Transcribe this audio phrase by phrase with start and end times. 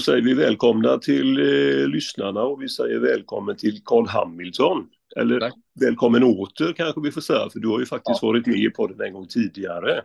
[0.00, 4.86] Då säger vi välkomna till eh, lyssnarna och vi säger välkommen till Carl Hamilton.
[5.16, 5.54] Eller Tack.
[5.80, 8.28] välkommen åter kanske vi får säga, för du har ju faktiskt ja.
[8.28, 10.02] varit med i podden en gång tidigare.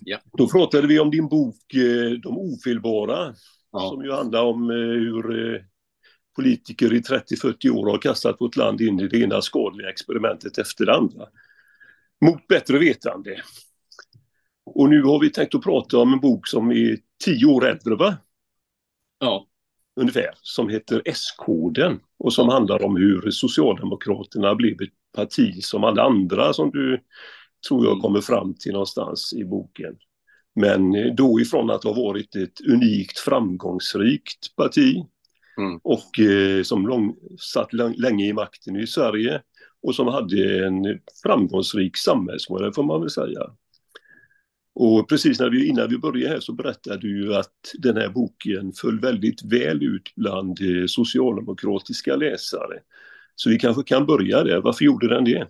[0.00, 0.18] Ja.
[0.38, 3.34] Då pratade vi om din bok eh, De ofelbara,
[3.72, 3.90] ja.
[3.90, 5.60] som ju handlar om eh, hur eh,
[6.36, 10.86] politiker i 30-40 år har kastat vårt land in i det ena skadliga experimentet efter
[10.86, 11.26] det andra.
[12.24, 13.42] Mot bättre vetande.
[14.64, 17.94] Och nu har vi tänkt att prata om en bok som är tio år äldre,
[17.94, 18.16] va?
[19.22, 19.46] Ja.
[20.00, 26.02] Ungefär, som heter S-koden och som handlar om hur Socialdemokraterna blev ett parti som alla
[26.02, 27.00] andra som du
[27.68, 28.00] tror jag mm.
[28.00, 29.96] kommer fram till någonstans i boken.
[30.54, 35.04] Men då ifrån att ha varit ett unikt framgångsrikt parti
[35.58, 35.80] mm.
[35.82, 39.40] och eh, som lång, satt länge i makten i Sverige
[39.82, 43.40] och som hade en framgångsrik samhällsmodell får man väl säga.
[44.74, 48.08] Och precis när vi, innan vi började här så berättade du ju att den här
[48.08, 52.80] boken föll väldigt väl ut bland eh, socialdemokratiska läsare.
[53.34, 54.60] Så vi kanske kan börja där.
[54.60, 55.48] Varför gjorde den det?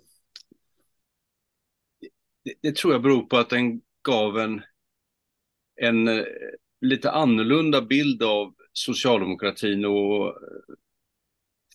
[2.45, 4.62] Det, det tror jag beror på att den gav en,
[5.81, 6.25] en eh,
[6.81, 10.33] lite annorlunda bild av socialdemokratin och eh,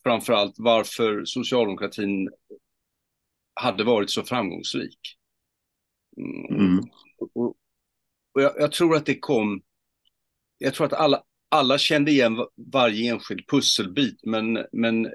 [0.04, 2.30] framförallt varför socialdemokratin
[3.54, 5.00] hade varit så framgångsrik.
[6.50, 6.84] Mm.
[7.18, 7.56] Och,
[8.34, 9.62] och jag, jag, tror att det kom,
[10.58, 12.38] jag tror att alla, alla kände igen
[12.74, 15.12] varje enskild pusselbit, men, men eh,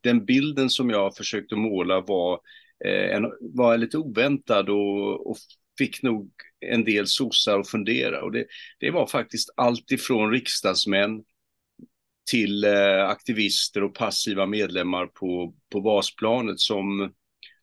[0.00, 2.40] den bilden som jag försökte måla var,
[2.84, 5.36] eh, en, var lite oväntad och, och
[5.78, 8.22] fick nog en del sossar att fundera.
[8.22, 8.46] Och det,
[8.80, 11.22] det var faktiskt allt ifrån riksdagsmän
[12.30, 17.12] till eh, aktivister och passiva medlemmar på, på basplanet som,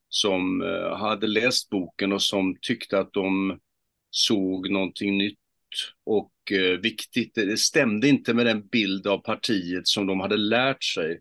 [0.09, 3.59] som eh, hade läst boken och som tyckte att de
[4.11, 5.37] såg någonting nytt
[6.03, 7.35] och eh, viktigt.
[7.35, 11.11] Det stämde inte med den bild av partiet som de hade lärt sig.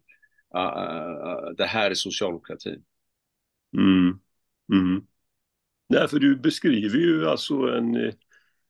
[0.56, 2.82] Uh, det här är socialdemokratin.
[3.76, 4.18] Mm.
[4.72, 5.02] Mm.
[5.88, 8.12] Nej, för du beskriver ju alltså en eh,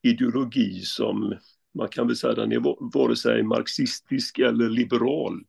[0.03, 1.35] ideologi som
[1.75, 5.45] man kan väl säga den är vare sig marxistisk eller liberal.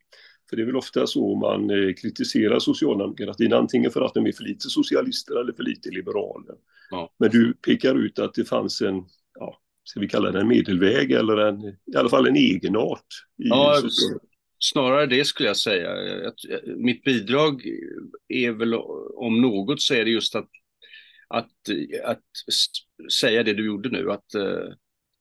[0.51, 4.31] För det är väl ofta så man eh, kritiserar socialdemokratin, antingen för att de är
[4.31, 6.55] för lite socialister eller för lite liberaler.
[6.89, 7.13] Ja.
[7.19, 9.03] Men du pekar ut att det fanns en,
[9.39, 13.05] ja, ska vi kalla det en medelväg eller en, i alla fall en egenart.
[13.35, 13.81] ja,
[14.59, 15.89] snarare det skulle jag säga.
[16.77, 17.63] Mitt bidrag
[18.27, 18.73] är väl,
[19.15, 20.49] om något så är det just att,
[21.27, 21.51] att,
[22.03, 22.23] att
[23.21, 24.73] säga det du gjorde nu, att, eh,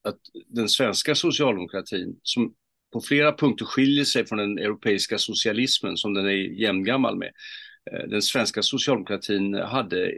[0.04, 2.54] att den svenska socialdemokratin, som
[2.92, 7.32] på flera punkter skiljer sig från den europeiska socialismen som den är jämngammal med.
[7.92, 10.12] Eh, den svenska socialdemokratin hade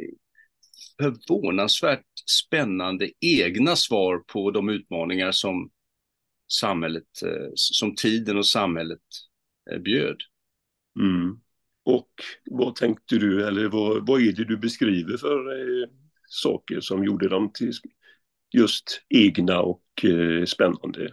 [1.00, 5.70] förvånansvärt spännande egna svar på de utmaningar som
[6.52, 9.00] samhället, eh, som tiden och samhället
[9.70, 10.16] eh, bjöd.
[11.00, 11.40] Mm.
[11.84, 12.10] Och
[12.50, 15.88] vad tänkte du, eller vad, vad är det du beskriver för eh,
[16.28, 17.72] saker som gjorde dem till
[18.54, 21.12] just egna och eh, spännande?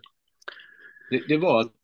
[1.09, 1.75] Det, det, var att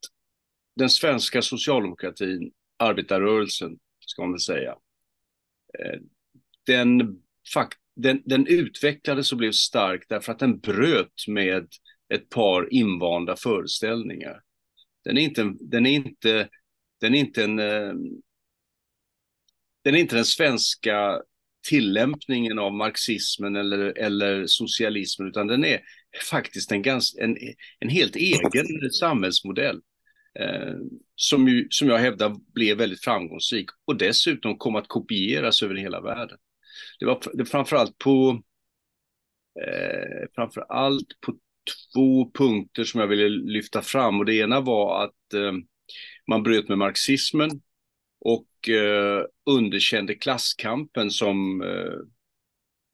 [0.76, 4.72] den svenska socialdemokratin, arbetarrörelsen, ska man väl säga,
[5.80, 6.00] eh,
[6.66, 6.98] den,
[7.96, 11.68] den, den utvecklades och blev stark därför att den bröt med
[12.14, 14.42] ett par invanda föreställningar.
[15.04, 16.50] Den är inte, den är inte,
[17.02, 17.94] den är inte en, eh,
[19.84, 21.22] den är inte den svenska
[21.70, 25.82] tillämpningen av marxismen eller, eller socialismen, utan den är
[26.30, 27.38] faktiskt en, ganska, en,
[27.80, 29.82] en helt egen samhällsmodell.
[30.40, 30.76] Eh,
[31.16, 36.02] som, ju, som jag hävdar blev väldigt framgångsrik och dessutom kom att kopieras över hela
[36.02, 36.38] världen.
[37.00, 38.42] Det var det framförallt på
[39.68, 41.38] eh, framförallt på
[41.94, 45.54] två punkter som jag ville lyfta fram och det ena var att eh,
[46.28, 47.50] man bröt med marxismen
[48.20, 51.94] och eh, underkände klasskampen som eh,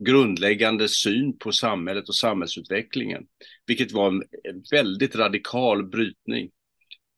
[0.06, 3.24] grundläggande syn på samhället och samhällsutvecklingen,
[3.66, 6.52] vilket var en väldigt radikal brytning.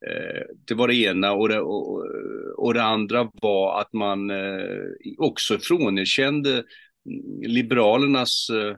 [0.06, 2.06] Eh, det var det ena och det, och,
[2.56, 6.64] och det andra var att man eh, också frånerkände
[7.46, 8.76] Liberalernas eh,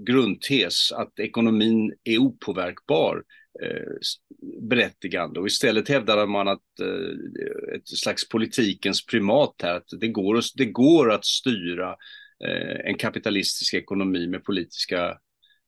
[0.00, 3.22] grundtes att ekonomin är opåverkbar
[4.60, 6.80] berättigande och istället hävdade man att
[7.76, 11.96] ett slags politikens primat här, att det går, det går att styra
[12.48, 15.18] Eh, en kapitalistisk ekonomi med politiska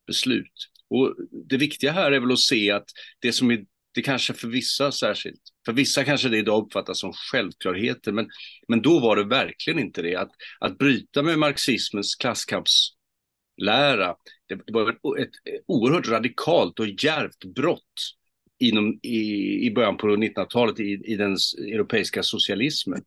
[0.07, 0.69] beslut.
[0.89, 1.15] Och
[1.49, 2.85] det viktiga här är väl att se att
[3.19, 7.13] det som är det kanske för vissa särskilt, för vissa kanske det idag uppfattas som
[7.13, 8.29] självklarheter, men,
[8.67, 10.15] men då var det verkligen inte det.
[10.15, 14.15] Att, att bryta med marxismens klasskampslära,
[14.47, 18.15] det, det var ett, ett oerhört radikalt och djärvt brott
[18.59, 19.19] inom, i,
[19.65, 23.03] i början på 1900-talet i, i den europeiska socialismen.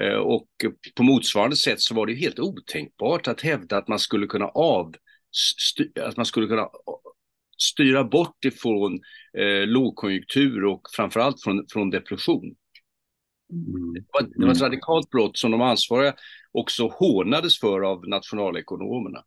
[0.00, 0.48] Eh, och
[0.96, 4.94] på motsvarande sätt så var det helt otänkbart att hävda att man skulle kunna av,
[6.00, 6.68] att man skulle kunna
[7.58, 9.00] styra bort ifrån
[9.38, 12.54] eh, lågkonjunktur och framförallt från, från depression.
[13.52, 13.92] Mm.
[13.94, 16.14] Det, var, det var ett radikalt brott som de ansvariga
[16.52, 19.24] också hånades för av nationalekonomerna.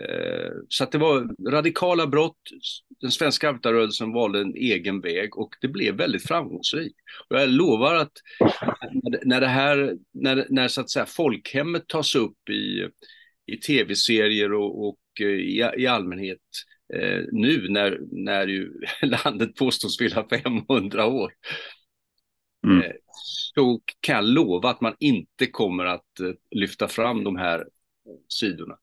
[0.00, 2.38] Eh, så att det var radikala brott.
[3.00, 6.96] Den svenska arbetarrörelsen valde en egen väg och det blev väldigt framgångsrikt.
[7.28, 8.12] Och jag lovar att
[9.24, 12.88] när det här, när, när så att säga folkhemmet tas upp i,
[13.46, 16.40] i tv-serier och, och eh, i, i allmänhet
[16.94, 18.72] eh, nu när, när ju
[19.24, 21.32] landet påstås fylla 500 år.
[22.66, 22.82] Mm.
[22.82, 22.92] Eh,
[23.54, 26.20] så kan jag lova att man inte kommer att
[26.50, 27.64] lyfta fram de här
[28.28, 28.76] sidorna.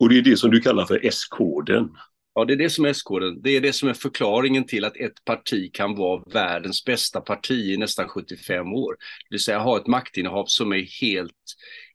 [0.00, 1.88] Och det är det som du kallar för S-koden.
[2.34, 3.42] Ja, det är det som är S-koden.
[3.42, 7.72] Det är det som är förklaringen till att ett parti kan vara världens bästa parti
[7.72, 8.96] i nästan 75 år.
[9.28, 11.32] Det vill säga ha ett maktinnehav som är helt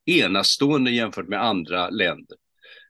[0.06, 2.38] enastående jämfört med andra länder.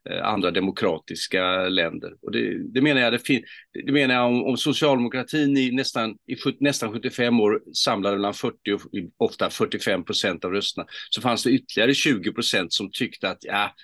[0.09, 2.13] Eh, andra demokratiska länder.
[2.21, 3.41] Och det, det menar jag, det,
[3.85, 8.55] det menar jag om, om socialdemokratin i nästan, i nästan 75 år samlade mellan 40
[8.73, 8.79] och
[9.17, 13.75] ofta 45 procent av rösterna, så fanns det ytterligare 20 procent som tyckte att ja,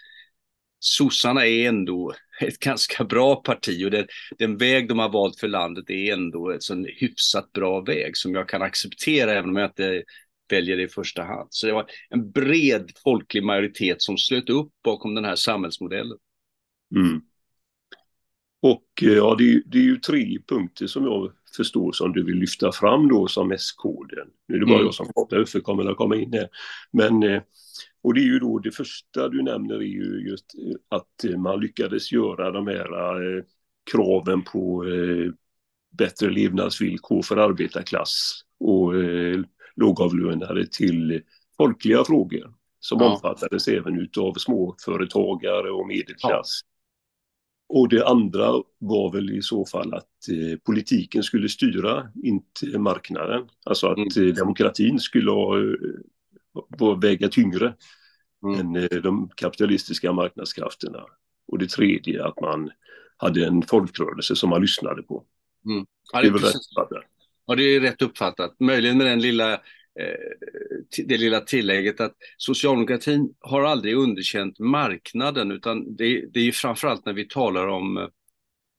[0.79, 4.07] sossarna är ändå ett ganska bra parti och den,
[4.37, 8.33] den väg de har valt för landet är ändå en sån hyfsat bra väg som
[8.33, 10.03] jag kan acceptera även om jag inte
[10.49, 11.47] väljer det i första hand.
[11.49, 16.17] Så det var en bred folklig majoritet som slöt upp bakom den här samhällsmodellen.
[16.95, 17.21] Mm.
[18.61, 22.35] Och eh, ja, det, det, är ju tre punkter som jag förstår som du vill
[22.35, 24.27] lyfta fram då som S-koden.
[24.47, 24.85] Nu är det bara mm.
[24.85, 26.49] jag som pratar, Uffe kommer att komma in här.
[26.91, 27.41] Men, eh,
[28.03, 30.45] och det är ju då det första du nämner är ju just
[30.89, 33.43] att man lyckades göra de här eh,
[33.91, 34.85] kraven på
[35.97, 38.93] bättre levnadsvillkor för arbetarklass och
[39.75, 41.21] lågavlönade till
[41.57, 43.13] folkliga frågor som ja.
[43.13, 46.61] omfattades även utav småföretagare och medelklass.
[46.63, 46.76] Ja.
[47.69, 53.47] Och det andra var väl i så fall att eh, politiken skulle styra, inte marknaden.
[53.65, 54.29] Alltså att mm.
[54.29, 57.73] eh, demokratin skulle ha, eh, väga tyngre
[58.43, 58.59] mm.
[58.59, 61.03] än eh, de kapitalistiska marknadskrafterna.
[61.47, 62.71] Och det tredje att man
[63.17, 65.23] hade en folkrörelse som man lyssnade på.
[65.65, 65.85] Mm.
[66.13, 66.31] Ja, det, är
[67.55, 68.59] det är rätt uppfattat.
[68.59, 69.61] Möjligen med den lilla,
[69.99, 76.51] Eh, det lilla tillägget att socialdemokratin har aldrig underkänt marknaden utan det, det är ju
[76.51, 78.07] framförallt när vi talar om eh,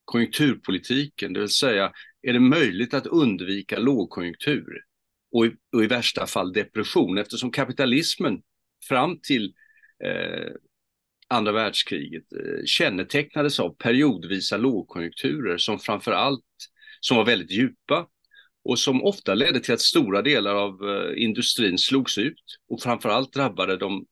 [0.04, 1.92] konjunkturpolitiken, det vill säga
[2.22, 4.84] är det möjligt att undvika lågkonjunktur
[5.32, 7.18] och i, och i värsta fall depression?
[7.18, 8.42] Eftersom kapitalismen
[8.88, 9.54] fram till
[10.04, 10.52] eh,
[11.28, 16.44] andra världskriget eh, kännetecknades av periodvisa lågkonjunkturer som framför allt
[17.00, 18.06] som var väldigt djupa
[18.68, 23.32] och som ofta ledde till att stora delar av eh, industrin slogs ut och framförallt
[23.32, 24.06] drabbade de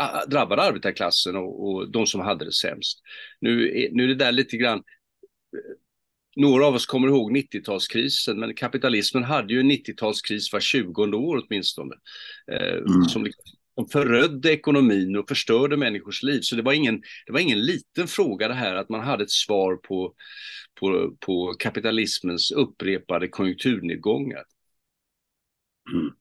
[0.00, 3.00] äh, drabbade arbetarklassen och, och de som hade det sämst.
[3.40, 4.82] Nu, är, nu är det där lite grann
[6.36, 11.44] några av oss kommer ihåg 90-talskrisen, men kapitalismen hade ju en 90-talskris var 20 år
[11.46, 11.94] åtminstone.
[12.52, 13.04] Eh, mm.
[13.04, 13.26] Som
[13.80, 16.40] som förödde ekonomin och förstörde människors liv.
[16.40, 19.30] Så det var ingen, det var ingen liten fråga det här att man hade ett
[19.30, 20.14] svar på,
[20.80, 24.44] på, på kapitalismens upprepade konjunkturnedgångar.
[25.92, 26.12] Mm.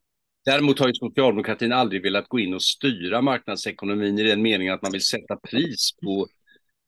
[0.46, 4.82] Däremot har ju socialdemokratin aldrig velat gå in och styra marknadsekonomin i den meningen att
[4.82, 6.28] man vill sätta pris på,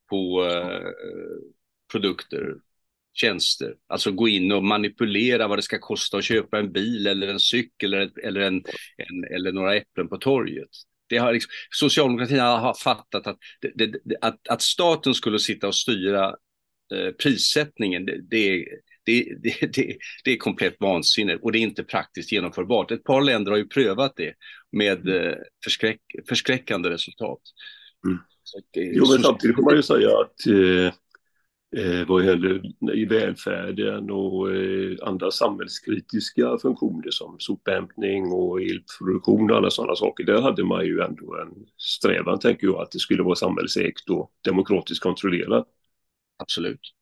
[0.09, 0.89] på eh,
[1.91, 2.55] produkter,
[3.13, 3.73] tjänster.
[3.89, 7.39] Alltså gå in och manipulera vad det ska kosta att köpa en bil eller en
[7.39, 8.55] cykel eller, eller, en,
[8.97, 10.69] en, eller några äpplen på torget.
[11.09, 13.37] Det har liksom, socialdemokratin har fattat att,
[13.75, 16.35] det, det, att, att staten skulle sitta och styra
[16.93, 18.65] eh, prissättningen, det, det,
[19.05, 19.35] det,
[19.73, 22.91] det, det, är komplett vansinne och det är inte praktiskt genomförbart.
[22.91, 24.33] Ett par länder har ju prövat det
[24.71, 27.41] med eh, förskräck, förskräckande resultat.
[28.05, 28.19] Mm.
[28.75, 30.35] jo, men samtidigt får man ju säga att
[31.77, 32.61] eh, vad gäller
[32.93, 40.23] i välfärden och eh, andra samhällskritiska funktioner som sophämtning och elproduktion och alla sådana saker.
[40.23, 44.31] Där hade man ju ändå en strävan, tänker jag, att det skulle vara samhällsägt och
[44.45, 45.67] demokratiskt kontrollerat.
[46.37, 46.93] Absolut.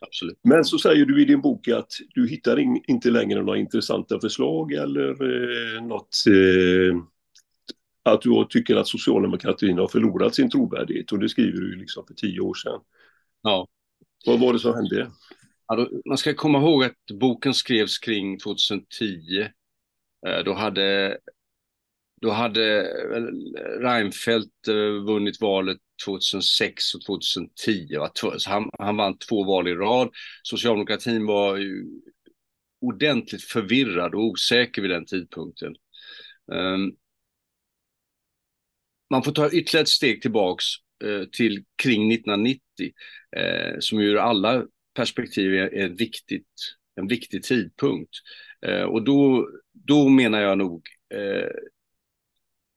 [0.00, 0.38] Absolut.
[0.42, 4.20] Men så säger du i din bok att du hittar in, inte längre några intressanta
[4.20, 7.02] förslag eller eh, något eh,
[8.02, 12.14] att du tycker att socialdemokratin har förlorat sin trovärdighet och det skriver du liksom för
[12.14, 12.80] tio år sedan.
[13.42, 13.68] Ja.
[14.26, 15.10] Vad var det som hände?
[16.06, 19.40] Man ska komma ihåg att boken skrevs kring 2010.
[20.26, 21.18] Eh, då hade,
[22.20, 23.22] då hade eh,
[23.80, 27.88] Reinfeldt eh, vunnit valet 2006 och 2010.
[28.14, 30.10] Så Han, han vann två val i rad.
[30.42, 31.86] Socialdemokratin var ju
[32.80, 35.74] ordentligt förvirrad och osäker vid den tidpunkten.
[36.52, 36.92] Ehm,
[39.10, 40.64] man får ta ytterligare ett steg tillbaks
[41.32, 42.60] till kring 1990,
[43.36, 46.46] uh, som ur alla perspektiv är, är viktigt,
[46.94, 48.10] en viktig tidpunkt.
[48.66, 50.88] Uh, och då, då menar jag nog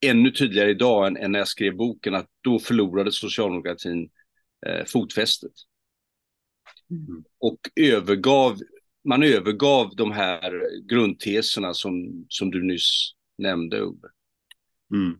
[0.05, 4.09] ännu tydligare idag än, än, när jag skrev boken att då förlorade socialdemokratin
[4.85, 5.51] fotfästet.
[6.91, 7.23] Mm.
[7.39, 8.59] Och övergav
[9.03, 14.07] man övergav de här grundteserna som, som du nyss nämnde, Ove.
[14.93, 15.19] Mm.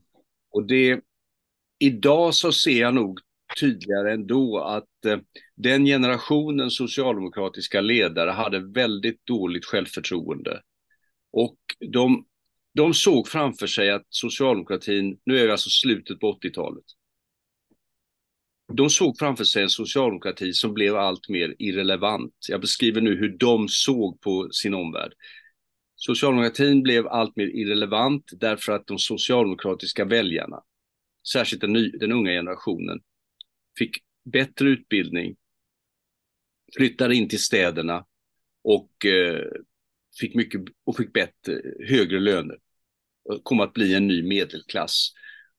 [0.50, 1.02] Och det,
[1.86, 3.20] idag så ser jag nog
[3.60, 5.18] tydligare ändå att eh,
[5.56, 10.62] den generationen socialdemokratiska ledare hade väldigt dåligt självförtroende.
[11.32, 11.58] Och
[11.92, 12.26] de,
[12.74, 16.84] de såg framför sig att socialdemokratin, nu är vi alltså slutet på 80-talet,
[18.74, 22.34] de såg framför sig en socialdemokrati som blev allt mer irrelevant.
[22.50, 25.14] Jag beskriver nu hur de såg på sin omvärld.
[25.96, 30.62] Socialdemokratin blev allt mer irrelevant därför att de socialdemokratiska väljarna,
[31.32, 33.02] särskilt den, ny, den unga generationen,
[33.78, 35.36] fick bättre utbildning,
[36.78, 38.06] flyttade in till städerna
[38.64, 39.46] och eh,
[40.20, 42.58] fick mycket och fick bättre, högre löner.
[43.44, 45.14] Kom att bli en ny medelklass.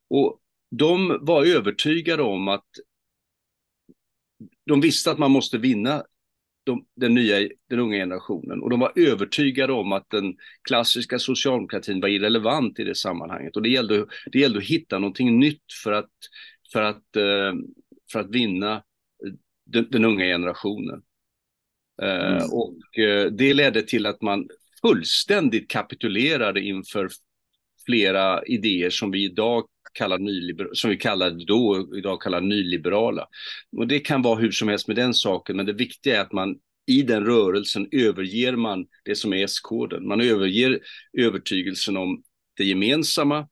[0.08, 0.40] Och
[0.70, 2.66] de var övertygade om att
[4.66, 6.04] de visste att man måste vinna
[6.64, 10.34] de, den nya, den unga generationen och de var övertygade om att den
[10.68, 15.38] klassiska socialdemokratin var irrelevant i det sammanhanget och det gällde, det gällde att hitta någonting
[15.38, 16.10] nytt för att,
[16.72, 17.54] för att, eh,
[18.12, 18.82] för att vinna
[19.66, 21.02] den, den unga generationen.
[22.02, 22.42] Eh, mm.
[22.52, 24.48] Och eh, det ledde till att man
[24.82, 27.08] fullständigt kapitulerade inför
[27.86, 33.28] flera idéer som vi idag kallar nyliberala, som vi kallade då, idag kallar nyliberala.
[33.76, 36.32] Och det kan vara hur som helst med den saken, men det viktiga är att
[36.32, 40.08] man i den rörelsen överger man det som är S-koden.
[40.08, 40.80] Man överger
[41.18, 42.22] övertygelsen om
[42.56, 43.48] det gemensamma,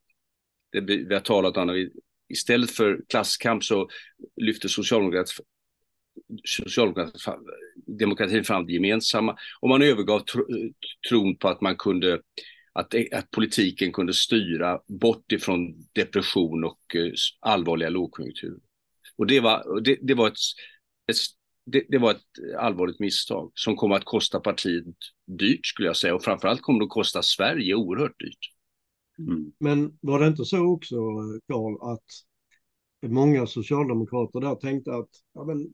[0.72, 1.90] det vi har talat om,
[2.28, 3.88] istället för klasskamp så
[4.36, 5.44] lyfter socialdemokratin
[6.44, 10.24] socialdemokratin fram det gemensamma och man övergav
[11.08, 12.20] tron på att man kunde
[12.72, 18.60] att, att politiken kunde styra bort ifrån depression och eh, allvarliga lågkonjunkturer.
[19.16, 20.38] Och det var, det, det var ett,
[21.10, 21.16] ett
[21.66, 24.84] det, det, var ett allvarligt misstag som kommer att kosta partiet
[25.26, 28.50] dyrt skulle jag säga och framförallt kommer det att kosta Sverige oerhört dyrt.
[29.18, 29.52] Mm.
[29.60, 32.06] Men var det inte så också, eh, Karl, att
[33.10, 35.72] många socialdemokrater där tänkte att ja, men,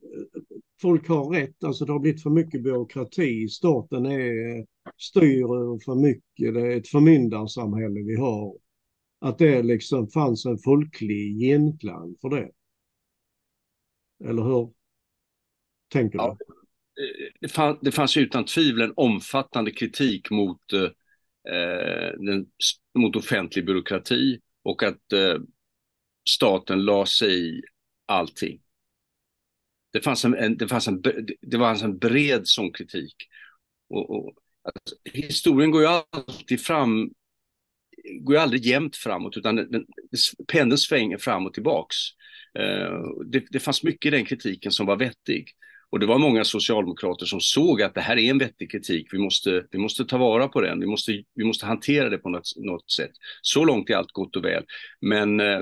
[0.83, 4.67] folk har rätt, alltså det har blivit för mycket byråkrati, staten är,
[4.97, 5.45] styr
[5.85, 8.57] för mycket, det är ett förmyndarsamhälle vi har.
[9.21, 12.51] Att det liksom fanns en folklig genklang för det.
[14.25, 14.73] Eller hur
[15.89, 16.55] tänker ja, du?
[17.41, 20.83] Det, det fanns utan tvivel en omfattande kritik mot, eh,
[21.55, 22.47] eh, den,
[22.99, 25.35] mot offentlig byråkrati och att eh,
[26.29, 27.63] staten la sig i
[28.07, 28.61] allting.
[29.93, 33.15] Det fanns en, det fanns en, det fanns alltså en bred sån kritik.
[33.89, 37.11] Och, och alltså, historien går ju alltid fram,
[38.21, 39.87] går ju aldrig jämnt framåt, utan den, den,
[40.47, 41.97] pendeln svänger fram och tillbaks.
[42.59, 45.53] Uh, det, det fanns mycket i den kritiken som var vettig.
[45.91, 49.19] Och det var många socialdemokrater som såg att det här är en vettig kritik, vi
[49.19, 52.53] måste, vi måste ta vara på den, vi måste, vi måste hantera det på något,
[52.57, 53.11] något sätt.
[53.43, 54.65] Så långt är allt gott och väl.
[55.01, 55.61] Men eh,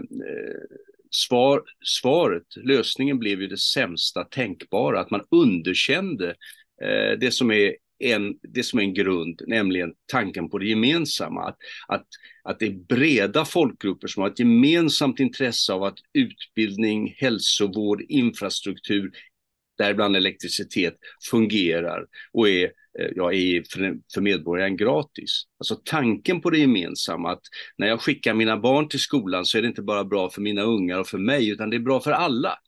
[1.11, 6.28] svar, svaret, lösningen blev ju det sämsta tänkbara, att man underkände
[6.83, 11.49] eh, det som är en, det som är en grund, nämligen tanken på det gemensamma.
[11.49, 11.56] Att,
[11.88, 12.06] att,
[12.45, 19.11] att det är breda folkgrupper som har ett gemensamt intresse av att utbildning, hälsovård, infrastruktur
[19.78, 20.95] däribland elektricitet,
[21.30, 22.64] fungerar och är,
[22.99, 25.42] eh, ja, är för, för medborgaren gratis.
[25.59, 27.42] Alltså tanken på det gemensamma, att
[27.78, 30.62] när jag skickar mina barn till skolan så är det inte bara bra för mina
[30.62, 32.59] ungar och för mig, utan det är bra för alla.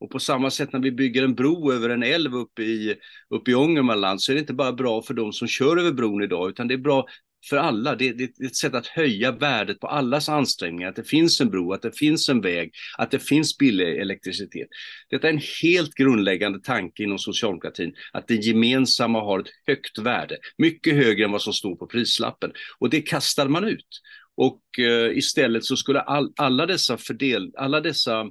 [0.00, 2.96] Och på samma sätt när vi bygger en bro över en älv uppe i,
[3.30, 6.22] uppe i Ångermanland så är det inte bara bra för de som kör över bron
[6.22, 7.06] idag, utan det är bra
[7.48, 7.96] för alla.
[7.96, 11.40] Det, det, det, är ett sätt att höja värdet på allas ansträngningar, att det finns
[11.40, 14.68] en bro, att det finns en väg, att det finns billig elektricitet.
[15.10, 20.38] Detta är en helt grundläggande tanke inom socialdemokratin, att det gemensamma har ett högt värde,
[20.58, 22.52] mycket högre än vad som står på prislappen.
[22.78, 24.00] Och det kastar man ut.
[24.36, 28.22] Och uh, istället så skulle all, alla dessa, fördel, alla dessa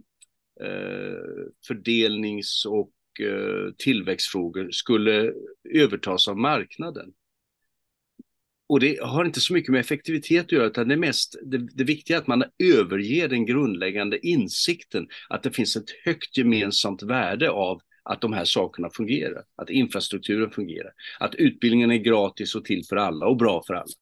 [0.64, 5.34] uh, fördelnings och eh, tillväxtfrågor skulle
[5.76, 7.14] övertas av marknaden
[8.70, 11.84] och det har inte så mycket med effektivitet att göra, utan det, mest, det, det
[11.84, 17.50] viktiga är att man överger den grundläggande insikten att det finns ett högt gemensamt värde
[17.50, 22.86] av att de här sakerna fungerar, att infrastrukturen fungerar, att utbildningen är gratis och till
[22.90, 23.94] för alla och bra för alla.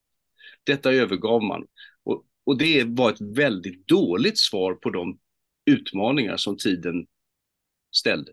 [0.63, 1.67] Detta övergav man.
[2.03, 5.19] Och, och det var ett väldigt dåligt svar på de
[5.65, 7.05] utmaningar som tiden
[7.95, 8.31] ställde.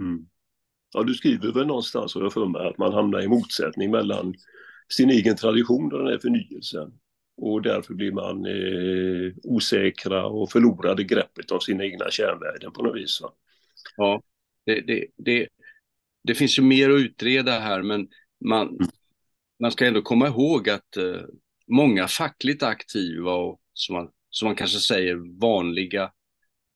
[0.00, 0.26] Mm.
[0.92, 4.34] Ja, du skriver väl någonstans, har jag för mig, att man hamnar i motsättning mellan
[4.92, 6.92] sin egen tradition och den här förnyelsen.
[7.36, 12.96] Och därför blir man eh, osäkra och förlorade greppet av sina egna kärnvärden på något
[12.96, 13.20] vis.
[13.20, 13.32] Va?
[13.96, 14.22] Ja,
[14.64, 15.48] det, det, det,
[16.24, 18.08] det finns ju mer att utreda här, men
[18.44, 18.88] man, mm.
[19.60, 21.20] man ska ändå komma ihåg att eh,
[21.66, 26.10] många fackligt aktiva och som man, som man kanske säger vanliga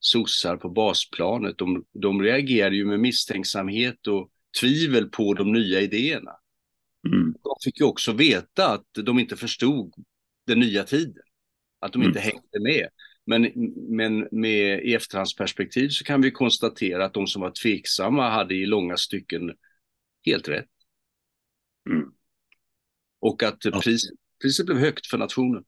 [0.00, 6.32] sossar på basplanet, de, de reagerade ju med misstänksamhet och tvivel på de nya idéerna.
[7.08, 7.34] Mm.
[7.42, 9.94] De fick ju också veta att de inte förstod
[10.46, 11.22] den nya tiden,
[11.78, 12.32] att de inte mm.
[12.32, 12.88] hängde med.
[13.24, 13.52] Men,
[13.96, 18.66] men med i efterhandsperspektiv så kan vi konstatera att de som var tveksamma hade i
[18.66, 19.52] långa stycken
[20.26, 20.68] helt rätt.
[21.90, 22.12] Mm.
[23.20, 23.80] Och att ja.
[23.80, 24.02] pris,
[24.42, 25.64] priset blev högt för nationen.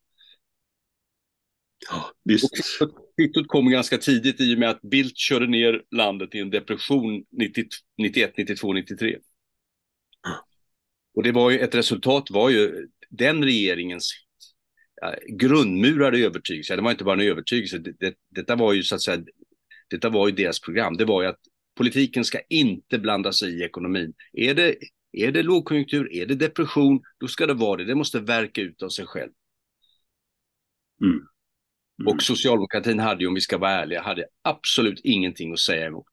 [1.90, 2.50] Ja, visst.
[3.16, 7.24] Kvittot kom ganska tidigt i och med att Bildt körde ner landet i en depression
[7.30, 7.64] 90,
[7.98, 9.18] 91, 92, 93.
[11.14, 14.12] Och det var ju, ett resultat var ju den regeringens
[15.28, 19.02] grundmurade övertygelse, det var inte bara en övertygelse, det, det, detta var ju så att
[19.02, 19.24] säga,
[19.90, 21.40] detta var ju deras program, det var ju att
[21.74, 24.14] politiken ska inte blanda sig i ekonomin.
[24.32, 24.76] Är det,
[25.12, 28.82] är det lågkonjunktur, är det depression, då ska det vara det, det måste verka ut
[28.82, 29.32] av sig själv.
[31.02, 31.12] Mm.
[32.00, 32.14] Mm.
[32.14, 36.06] Och socialdemokratin hade, om vi ska vara ärliga, hade absolut ingenting att säga emot.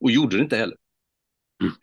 [0.00, 0.76] Och gjorde det inte heller.
[1.62, 1.74] Mm.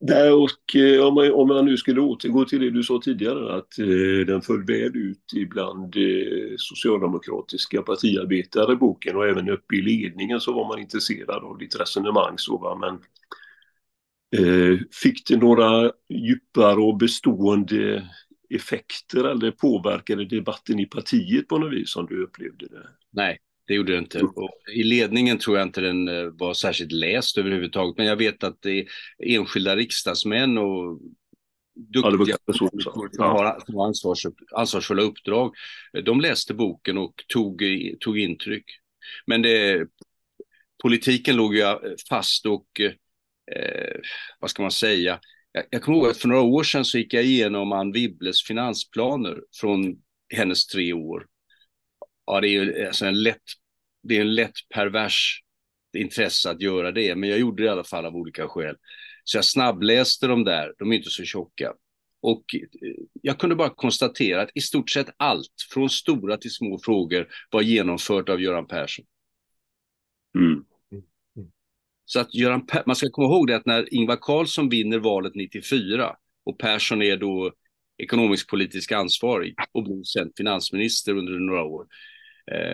[0.00, 3.54] Nej, och eh, om man, om man nu skulle återgå till det du sa tidigare,
[3.56, 9.82] att eh, den föll väl ut ibland eh, socialdemokratiska partiarbetare, boken, och även uppe i
[9.82, 12.34] ledningen så var man intresserad av ditt resonemang.
[12.36, 12.74] Så, va?
[12.74, 12.94] Men
[14.42, 18.08] eh, fick det några djupare och bestående
[18.50, 22.88] effekter eller påverkade debatten i partiet på något vis som du upplevde det?
[23.10, 24.22] Nej, det gjorde det inte.
[24.22, 28.44] Och I ledningen tror jag inte den eh, var särskilt läst överhuvudtaget, men jag vet
[28.44, 28.86] att det är
[29.18, 31.00] enskilda riksdagsmän och
[31.74, 35.54] duktiga personer som har ansvars, ansvarsfulla uppdrag.
[36.04, 37.62] De läste boken och tog,
[38.00, 38.64] tog intryck.
[39.26, 39.86] Men det,
[40.82, 41.64] politiken låg ju
[42.08, 44.00] fast och, eh,
[44.40, 45.20] vad ska man säga,
[45.52, 48.42] jag, jag kommer ihåg att för några år sedan så gick jag igenom Ann Wibbles
[48.42, 49.96] finansplaner från
[50.34, 51.26] hennes tre år
[52.28, 53.42] ja, det är ju alltså en lätt,
[54.02, 55.42] det är en lätt pervers
[55.96, 58.76] intresse att göra det, men jag gjorde det i alla fall av olika skäl.
[59.24, 61.72] Så jag snabbläste de där, de är inte så tjocka.
[62.20, 66.78] Och eh, jag kunde bara konstatera att i stort sett allt, från stora till små
[66.84, 69.04] frågor, var genomfört av Göran Persson.
[70.34, 70.64] Mm.
[72.04, 76.16] Så att Göran man ska komma ihåg det att när Ingvar Carlsson vinner valet 94
[76.44, 77.52] och Persson är då
[77.98, 81.86] ekonomisk politisk ansvarig och blir sen finansminister under några år,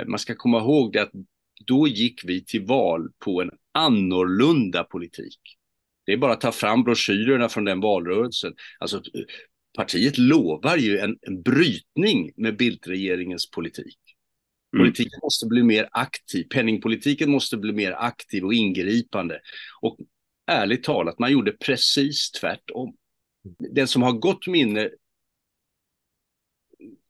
[0.06, 1.12] man ska komma ihåg det att
[1.66, 5.40] då gick vi till val på en annorlunda politik.
[6.06, 8.54] Det är bara att ta fram broschyrerna från den valrörelsen.
[8.78, 9.02] Alltså,
[9.76, 13.98] partiet lovar ju en, en brytning med Bildtregeringens politik.
[14.76, 14.84] Mm.
[14.84, 19.40] Politiken måste bli mer aktiv, penningpolitiken måste bli mer aktiv och ingripande.
[19.80, 19.98] Och
[20.46, 22.96] ärligt talat, man gjorde precis tvärtom.
[23.58, 24.90] Den som har gott minne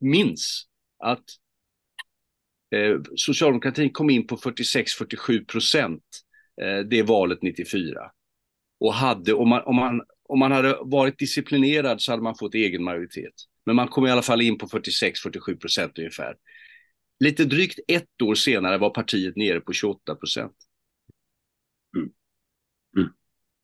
[0.01, 0.67] minns
[0.99, 1.44] att Eh,
[3.17, 6.03] socialdemokratin kom in på 46-47 procent
[6.63, 8.11] eh, det valet 94.
[8.81, 12.55] Och hade, om man, om, man, om man hade varit disciplinerad så hade man fått
[12.55, 13.35] egen majoritet.
[13.67, 16.35] Men man kom i alla fall in på 46-47 procent ungefär.
[17.21, 20.53] Lite drygt ett år senare var partiet nere på 28 procent.
[21.97, 22.11] Mm.
[22.97, 23.13] Mm.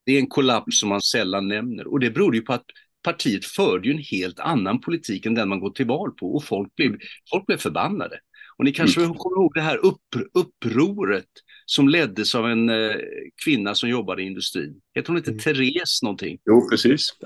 [0.06, 2.66] Det är en kollaps som man sällan nämner och det beror ju på att
[3.02, 6.44] partiet förde ju en helt annan politik än den man gått till val på och
[6.44, 6.98] folk blev,
[7.30, 8.20] folk blev förbannade.
[8.60, 9.14] Och ni kanske mm.
[9.14, 11.28] kommer ihåg det här upp, upproret
[11.66, 12.96] som leddes av en eh,
[13.44, 14.80] kvinna som jobbade i industrin.
[14.94, 15.40] Heter hon inte mm.
[15.40, 16.38] Therese någonting?
[16.44, 17.16] Jo, precis.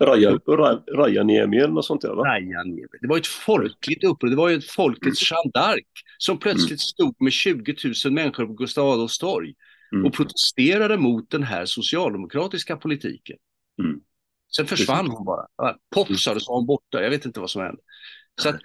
[0.00, 0.38] Raja,
[0.96, 2.24] Rajaniemi eller något sånt där va?
[2.24, 2.86] Rajaniemi.
[3.00, 5.52] Det var ett folkligt uppror, det var ju ett folkets mm.
[5.54, 5.84] D'Arc
[6.18, 6.78] som plötsligt mm.
[6.78, 9.54] stod med 20 000 människor på Gustav Adolfs torg
[9.92, 10.06] mm.
[10.06, 13.36] och protesterade mot den här socialdemokratiska politiken.
[13.82, 14.00] Mm.
[14.56, 15.14] Sen försvann Precis.
[15.14, 15.76] hon bara.
[15.94, 17.82] Poff sa hon borta, jag vet inte vad som hände.
[18.40, 18.60] Så att,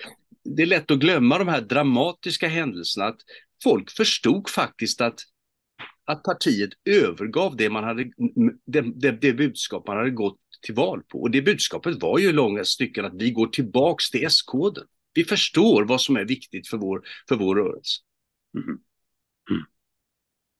[0.55, 3.05] det är lätt att glömma de här dramatiska händelserna.
[3.05, 3.19] Att
[3.63, 5.19] folk förstod faktiskt att
[6.07, 8.03] att partiet övergav det, man hade,
[8.65, 11.21] det, det, det budskap man hade gått till val på.
[11.21, 14.83] Och det budskapet var ju i långa stycken att vi går tillbaks till S-koden.
[15.13, 18.01] Vi förstår vad som är viktigt för vår, för vår rörelse.
[18.57, 18.67] Mm.
[18.67, 19.63] Mm.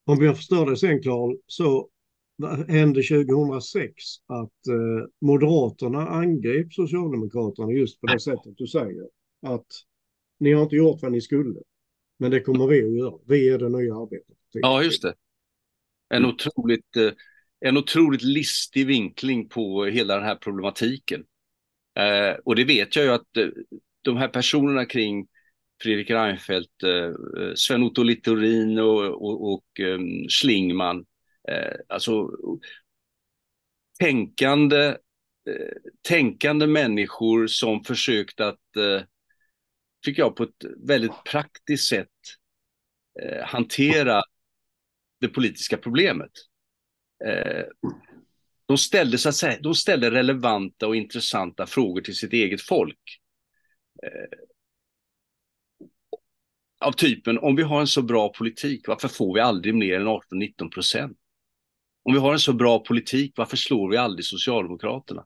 [0.06, 1.88] Om jag förstår det sen Karl, så
[2.68, 3.92] hände 2006
[4.26, 9.17] att eh, Moderaterna angrep Socialdemokraterna just på det sättet du säger.
[9.42, 9.66] Att
[10.40, 11.60] ni har inte gjort vad ni skulle.
[12.18, 13.18] Men det kommer vi att göra.
[13.26, 14.62] Vi är det nya arbetarpartiet.
[14.62, 15.14] Ja, just det.
[16.14, 17.12] En otroligt, eh,
[17.60, 21.24] en otroligt listig vinkling på hela den här problematiken.
[21.98, 23.48] Eh, och det vet jag ju att eh,
[24.02, 25.26] de här personerna kring
[25.82, 26.72] Fredrik Reinfeldt,
[27.54, 29.64] Sven-Otto Littorin och, och, och
[30.28, 31.04] Schlingman,
[31.88, 32.30] alltså
[33.98, 34.96] tänkande,
[36.08, 38.60] tänkande människor som försökt att,
[40.04, 42.08] tycker jag, på ett väldigt praktiskt sätt
[43.22, 44.22] eh, hantera
[45.20, 46.30] det politiska problemet.
[47.24, 47.64] Eh,
[48.66, 53.20] de ställde, så att säga, de ställde relevanta och intressanta frågor till sitt eget folk.
[54.02, 54.38] Eh,
[56.80, 60.06] av typen, om vi har en så bra politik, varför får vi aldrig mer än
[60.06, 61.18] 18-19 procent?
[62.02, 65.24] Om vi har en så bra politik, varför slår vi aldrig Socialdemokraterna?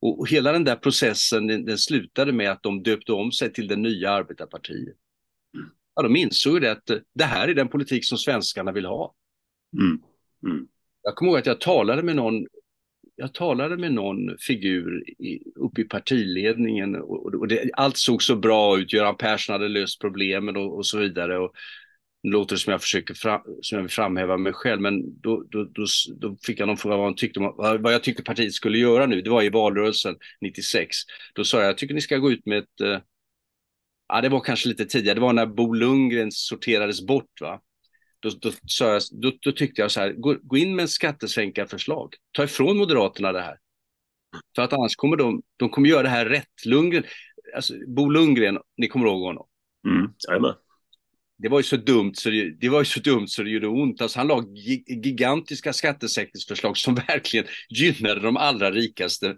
[0.00, 3.68] Och, hela den där processen, den, den, slutade med att de döpte om sig till
[3.68, 4.96] det nya arbetarpartiet.
[5.94, 9.14] Ja, de insåg det att det här är den politik som svenskarna vill ha.
[9.78, 10.02] Mm.
[10.46, 10.68] Mm.
[11.02, 12.46] Jag kommer ihåg att jag talade med någon
[13.20, 18.36] jag talade med någon figur i, uppe i partiledningen och, och det, allt såg så
[18.36, 18.92] bra ut.
[18.92, 21.38] Göran Persson hade löst problemen och, och så vidare.
[21.38, 21.52] Och,
[22.22, 25.64] det låter som jag försöker fram, som jag vill framhäva mig själv, men då, då,
[25.64, 25.84] då,
[26.16, 29.22] då fick jag någon fråga vad, han tyckte, vad jag tyckte partiet skulle göra nu.
[29.22, 30.96] Det var i valrörelsen 96.
[31.34, 32.80] Då sa jag, jag tycker ni ska gå ut med ett...
[32.82, 32.98] Uh,
[34.08, 35.14] ja, det var kanske lite tidigare.
[35.14, 37.40] Det var när Bo Lundgren sorterades bort.
[37.40, 37.60] Va?
[38.20, 38.50] Då, då,
[38.80, 42.14] jag, då, då, tyckte jag så här, gå, gå in med en skattesänkarförslag.
[42.32, 43.58] Ta ifrån Moderaterna det här.
[44.56, 46.66] För att annars kommer de, de kommer göra det här rätt.
[46.66, 47.04] Lundgren,
[47.54, 49.46] alltså Bo Lundgren, ni kommer ihåg honom?
[49.86, 50.54] Mm, jag är med
[51.38, 53.68] det var ju så dumt så det, det, var ju så dumt så det gjorde
[53.68, 54.00] ont.
[54.00, 54.44] Alltså han la
[54.86, 59.36] gigantiska skattesänkningsförslag som verkligen gynnade de allra rikaste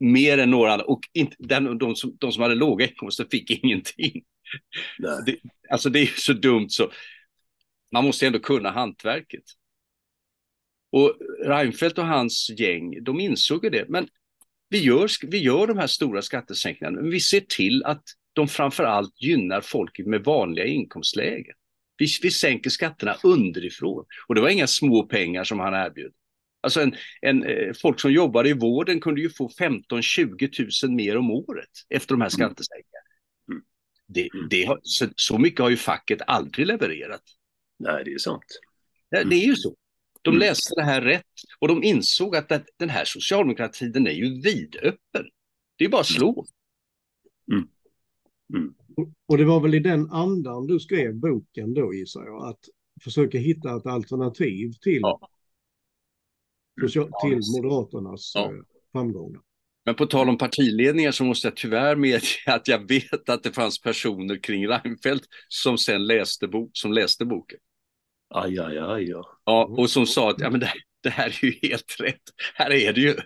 [0.00, 0.86] mer än några andra.
[0.86, 4.22] Och inte, den, de, som, de som hade låga inkomster fick ingenting.
[5.26, 5.36] Det,
[5.70, 6.90] alltså det är så dumt så
[7.92, 9.44] man måste ändå kunna hantverket.
[10.92, 13.88] Och Reinfeldt och hans gäng, de insåg det.
[13.88, 14.08] Men
[14.68, 18.02] vi gör, vi gör de här stora skattesänkningarna, men vi ser till att
[18.38, 21.54] de framför allt gynnar folket med vanliga inkomstlägen.
[21.96, 24.04] Vi, vi sänker skatterna underifrån.
[24.28, 26.12] Och det var inga små pengar som han erbjöd.
[26.60, 31.16] Alltså en, en, eh, folk som jobbade i vården kunde ju få 15-20 000 mer
[31.16, 32.30] om året efter de här mm.
[32.30, 33.08] skattesänkningarna.
[33.50, 33.62] Mm.
[34.06, 37.22] Det, det har, så, så mycket har ju facket aldrig levererat.
[37.78, 38.44] Nej, det är sant.
[39.10, 39.76] Det, det är ju så.
[40.22, 40.40] De mm.
[40.40, 41.24] läste det här rätt
[41.58, 45.24] och de insåg att den här socialdemokratin är ju vidöppen.
[45.76, 46.46] Det är bara att slå.
[48.54, 48.74] Mm.
[49.28, 52.60] Och det var väl i den andan du skrev boken då gissar jag, att
[53.04, 55.30] försöka hitta ett alternativ till, ja.
[57.22, 58.44] till Moderaternas ja.
[58.44, 58.60] Eh,
[58.92, 59.40] framgångar.
[59.84, 63.52] Men på tal om partiledningar så måste jag tyvärr medge att jag vet att det
[63.52, 67.58] fanns personer kring Reinfeldt som sen läste, bo som läste boken.
[68.34, 69.08] Aj, aj, aj.
[69.08, 69.24] Ja.
[69.44, 72.22] ja och som sa att ja, men det, det här är ju helt rätt.
[72.54, 73.16] Här är det ju.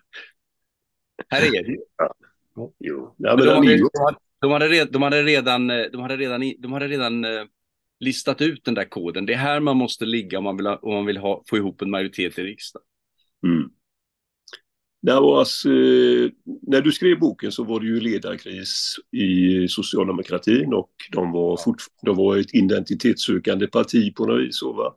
[1.28, 1.78] Här är det ju.
[1.96, 2.14] Ja.
[2.78, 3.14] Jo.
[3.18, 6.88] Ja, men de, hade, de, hade redan, de hade redan, de hade redan, de hade
[6.88, 7.26] redan
[8.00, 9.26] listat ut den där koden.
[9.26, 11.56] Det är här man måste ligga om man vill, ha, om man vill ha, få
[11.56, 12.86] ihop en majoritet i riksdagen.
[13.46, 13.70] Mm.
[15.10, 16.30] Alltså, eh,
[16.62, 21.82] när du skrev boken så var det ju ledarkris i socialdemokratin och de var, fort,
[22.02, 24.62] de var ett identitetssökande parti på något vis.
[24.62, 24.96] Va?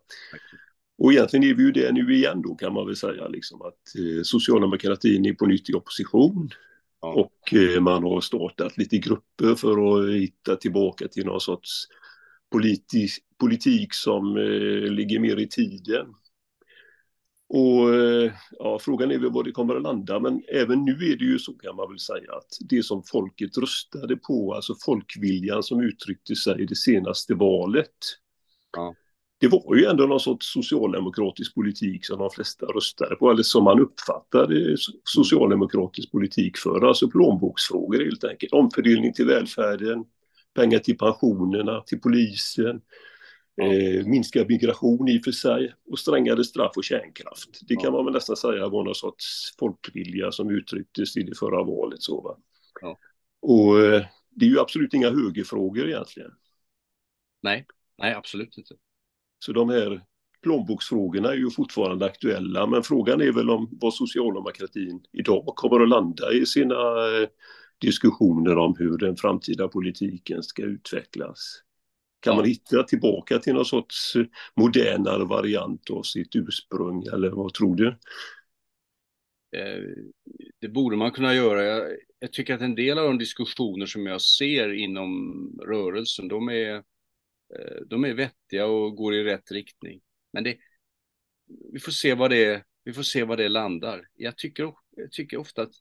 [0.97, 3.95] Och egentligen är vi ju det nu igen då kan man väl säga, liksom, att
[3.97, 6.49] eh, socialdemokratin är på nytt i opposition.
[7.05, 7.13] Ja.
[7.13, 11.87] Och eh, man har startat lite grupper för att hitta tillbaka till någon sorts
[12.51, 16.07] politisk, politik som eh, ligger mer i tiden.
[17.49, 21.17] Och eh, ja, frågan är väl var det kommer att landa, men även nu är
[21.17, 25.63] det ju så kan man väl säga att det som folket röstade på, alltså folkviljan
[25.63, 27.95] som uttryckte sig i det senaste valet,
[28.71, 28.95] ja.
[29.45, 33.63] Det var ju ändå någon sorts socialdemokratisk politik som de flesta röstade på, eller som
[33.63, 40.05] man uppfattade socialdemokratisk politik för, alltså plånboksfrågor helt enkelt, omfördelning till välfärden,
[40.55, 42.81] pengar till pensionerna, till polisen,
[43.61, 47.59] Eh, minskad migration i och för sig och strängare straff och kärnkraft.
[47.67, 51.63] Det kan man väl nästan säga var någon sorts folkvilja som uttrycktes i det förra
[51.63, 52.01] valet.
[52.01, 52.37] Så?
[52.81, 52.97] Ja.
[53.41, 56.31] Och eh, det är ju absolut inga högerfrågor egentligen.
[57.41, 57.65] Nej,
[57.97, 58.75] nej absolut inte.
[59.39, 60.01] Så de här
[60.43, 65.89] plånboksfrågorna är ju fortfarande aktuella, men frågan är väl om vad socialdemokratin idag kommer att
[65.89, 67.27] landa i sina eh,
[67.81, 71.61] diskussioner om hur den framtida politiken ska utvecklas.
[72.19, 72.35] Kan ja.
[72.35, 74.13] man hitta tillbaka till någon sorts
[74.55, 77.87] modernare variant av sitt ursprung, eller vad tror du?
[79.57, 79.83] Eh,
[80.61, 81.63] det borde man kunna göra.
[81.63, 86.49] Jag, jag, tycker att en del av de diskussioner som jag ser inom rörelsen, de
[86.49, 86.83] är,
[87.85, 90.01] de är vettiga och går i rätt riktning.
[90.33, 90.57] Men det,
[91.73, 94.07] vi får se vad det, vi får se vad det landar.
[94.13, 95.73] Jag tycker, jag tycker ofta att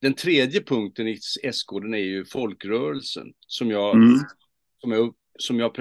[0.00, 1.18] den tredje punkten i
[1.52, 4.18] SK, den är ju folkrörelsen som jag, mm.
[4.78, 5.76] som jag, som jag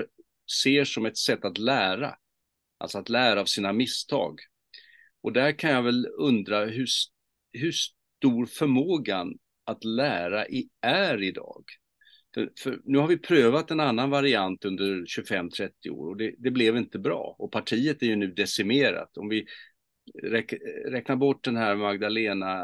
[0.61, 2.15] ser som ett sätt att lära.
[2.77, 4.39] Alltså att lära av sina misstag.
[5.21, 6.87] Och där kan jag väl undra hur,
[7.51, 11.63] hur stor förmågan att lära i är idag.
[12.33, 16.51] För, för, nu har vi prövat en annan variant under 25-30 år och det, det,
[16.51, 17.35] blev inte bra.
[17.39, 19.17] Och partiet är ju nu decimerat.
[19.17, 19.45] Om vi
[20.23, 20.53] räk,
[20.85, 22.61] räknar bort den här Magdalena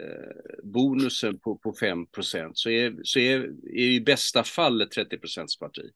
[0.00, 1.98] eh, bonusen på, på 5
[2.52, 3.40] så är, så är,
[3.78, 5.18] är i bästa fall ett 30
[5.60, 5.90] parti.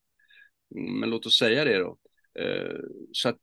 [0.74, 1.98] Mm, men låt oss säga det då.
[2.40, 2.80] Eh,
[3.12, 3.42] så att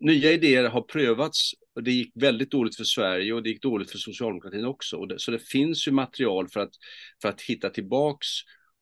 [0.00, 3.90] nya idéer har prövats och det gick väldigt dåligt för Sverige och det gick dåligt
[3.90, 5.06] för socialdemokratin också.
[5.06, 6.72] Det, så det finns ju material för att,
[7.22, 8.26] för att hitta tillbaks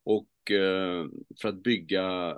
[0.05, 1.07] och eh,
[1.43, 2.29] för att bygga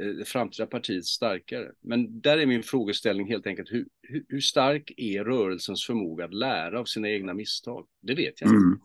[0.00, 1.72] eh, framtida partiet starkare.
[1.80, 6.34] Men där är min frågeställning helt enkelt, hur, hur, hur, stark är rörelsens förmåga att
[6.34, 7.86] lära av sina egna misstag?
[8.02, 8.56] Det vet jag inte.
[8.56, 8.78] Mm.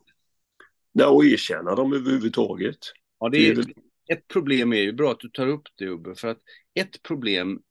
[0.91, 2.77] Ja, och erkänna dem överhuvudtaget.
[3.19, 3.73] Ja, det är, det är väl...
[4.11, 6.39] Ett problem är ju, bra att du tar upp det Ubbe, för att
[6.73, 7.61] ett problem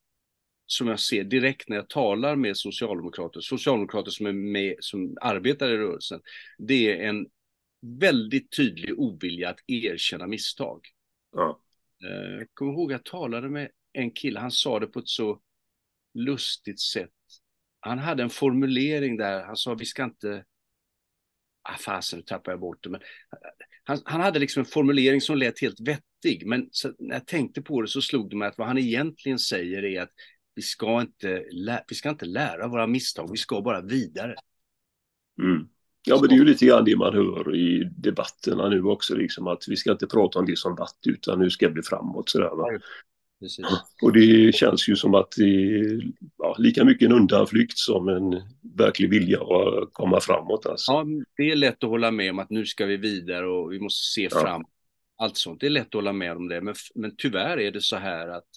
[0.71, 5.71] som jag ser direkt när jag talar med socialdemokrater, socialdemokrater som, är med, som arbetar
[5.71, 6.21] i rörelsen,
[6.59, 7.27] det är en
[8.01, 10.81] väldigt tydlig ovilja att erkänna misstag.
[11.33, 11.61] Ja.
[12.05, 15.41] Eh, jag kommer ihåg jag talade med en kille, han sa det på ett så
[16.15, 17.11] lustigt sätt.
[17.81, 20.45] Han hade en formulering där, han sa vi ska inte,
[21.63, 23.01] ah fasen nu tappar jag bort det, men
[23.85, 27.83] han, han, hade liksom en formulering som lät helt vettig, men när jag tänkte på
[27.83, 30.13] det så slog det mig att vad han egentligen säger är att
[30.59, 31.45] vi ska inte,
[31.89, 34.35] vi ska inte lära våra misstag, vi ska bara vidare.
[35.43, 35.69] Mm.
[36.07, 39.47] Ja, men det är ju lite grann det man hör i debatterna nu också, liksom
[39.47, 42.29] att vi ska inte prata om det som varit, utan nu ska bli framåt.
[42.29, 42.67] Sådär, va?
[43.39, 46.03] Ja, och det känns ju som att det är
[46.39, 48.43] ja, lika mycket en undanflykt som en
[48.77, 50.67] verklig vilja att komma framåt.
[50.67, 50.93] Alltså.
[50.93, 53.81] Ja, det är lätt att hålla med om att nu ska vi vidare och vi
[53.81, 54.41] måste se ja.
[54.41, 54.65] fram.
[55.17, 57.81] Allt sånt, det är lätt att hålla med om det, men, men tyvärr är det
[57.81, 58.49] så här att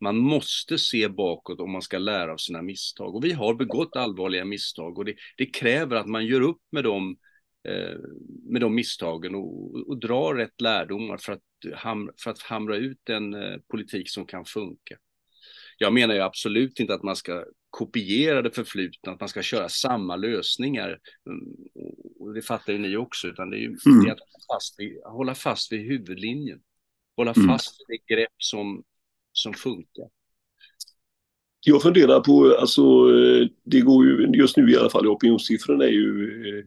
[0.00, 3.14] man måste se bakåt om man ska lära av sina misstag.
[3.14, 6.84] Och vi har begått allvarliga misstag och det, det kräver att man gör upp med
[6.84, 7.16] dem
[7.68, 7.98] eh,
[8.48, 11.42] med de misstagen och, och drar rätt lärdomar för att,
[11.74, 14.96] hamra, för att hamra ut en eh, politik som kan funka.
[15.78, 19.68] Jag menar ju absolut inte att man ska kopiera det förflutna, att man ska köra
[19.68, 20.98] samma lösningar.
[21.26, 21.56] Mm,
[22.18, 24.04] och det fattar ju ni också, utan det är ju mm.
[24.04, 26.60] det att hålla fast, vid, hålla fast vid huvudlinjen.
[27.16, 27.48] Hålla mm.
[27.48, 28.82] fast vid det grepp som,
[29.32, 30.08] som funkar?
[31.64, 32.82] Jag funderar på, alltså
[33.64, 36.64] det går ju just nu i alla fall, opinionssiffrorna är ju eh,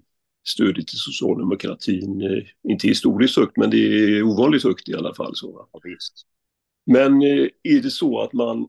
[0.47, 5.35] stödet till socialdemokratin, eh, inte historiskt högt, men det är ovanligt högt i alla fall.
[5.35, 5.67] Så.
[6.85, 8.67] Men eh, är det så att man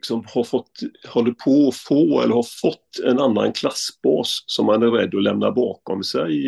[0.00, 0.70] liksom har fått,
[1.08, 5.22] håller på att få eller har fått en annan klassbas som man är rädd att
[5.22, 6.42] lämna bakom sig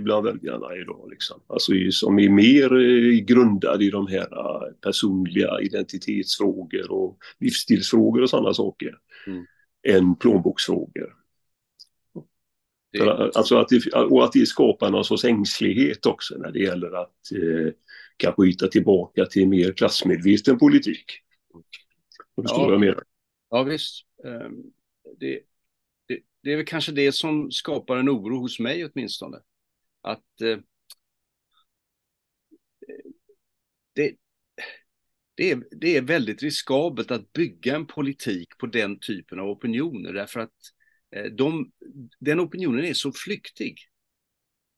[0.00, 1.08] bland väljarna idag.
[1.10, 1.40] Liksom.
[1.46, 8.30] Alltså som är mer eh, grundad i de här eh, personliga identitetsfrågor och livsstilsfrågor och
[8.30, 8.94] sådana saker
[9.26, 9.44] mm.
[9.88, 11.14] än plånboksfrågor.
[12.92, 13.10] Det...
[13.34, 17.32] Alltså att det, och att det skapar någon sorts ängslighet också när det gäller att
[17.32, 17.72] eh,
[18.16, 21.04] kanske hitta tillbaka till mer klassmedveten politik.
[22.34, 22.58] Om du ja.
[22.58, 23.04] vad jag menar.
[23.50, 24.06] Ja, visst.
[24.24, 24.62] Ehm,
[25.18, 25.40] det,
[26.06, 29.36] det, det, är väl kanske det som skapar en oro hos mig åtminstone.
[30.00, 30.58] Att eh,
[33.94, 34.16] det,
[35.34, 40.12] det, är, det är väldigt riskabelt att bygga en politik på den typen av opinioner
[40.12, 40.56] därför att
[41.16, 41.72] eh, de,
[42.18, 43.78] den opinionen är så flyktig.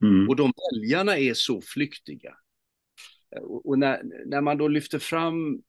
[0.04, 0.28] Mm.
[0.28, 2.36] Och de väljarna är så flyktiga.
[3.42, 5.62] Och när, när man då lyfter fram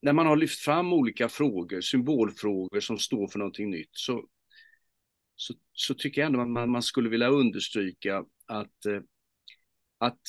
[0.00, 4.28] när man har lyft fram olika frågor, symbolfrågor som står för någonting nytt, så,
[5.36, 9.00] så, så tycker jag ändå att man, man skulle vilja understryka att, eh,
[9.98, 10.20] att,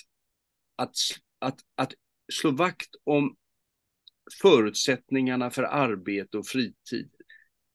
[0.75, 0.95] att,
[1.39, 1.93] att, att
[2.33, 3.35] slå vakt om
[4.41, 7.09] förutsättningarna för arbete och fritid.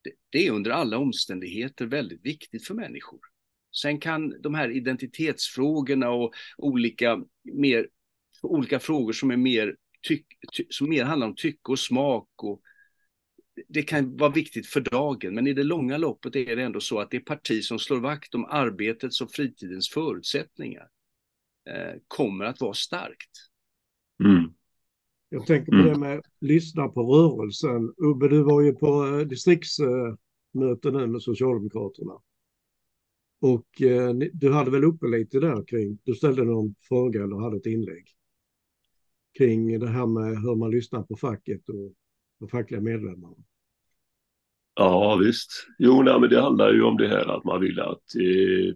[0.03, 3.21] Det, det är under alla omständigheter väldigt viktigt för människor.
[3.83, 7.89] Sen kan de här identitetsfrågorna och olika, mer,
[8.43, 9.77] olika frågor som är mer
[10.09, 12.61] tyck, ty, som mer handlar om tycke och smak och
[13.69, 16.99] det kan vara viktigt för dagen, men i det långa loppet är det ändå så
[16.99, 20.89] att det parti som slår vakt om arbetets och fritidens förutsättningar
[21.71, 23.31] eh, kommer att vara starkt.
[24.25, 24.53] Mm.
[25.29, 25.93] Jag tänker på mm.
[25.93, 27.95] det med lyssna på rörelsen.
[27.97, 32.13] Ubbe, du var ju på eh, distriktsmöte nu med Socialdemokraterna.
[33.41, 37.57] Och eh, du hade väl uppe lite där kring, du ställde någon fråga eller hade
[37.57, 38.05] ett inlägg
[39.39, 41.93] kring det här med hur man lyssnar på facket och
[42.41, 43.37] de fackliga medlemmarna.
[44.75, 45.67] Ja visst.
[45.79, 48.75] Jo, nej, men det handlar ju om det här att man vill att eh,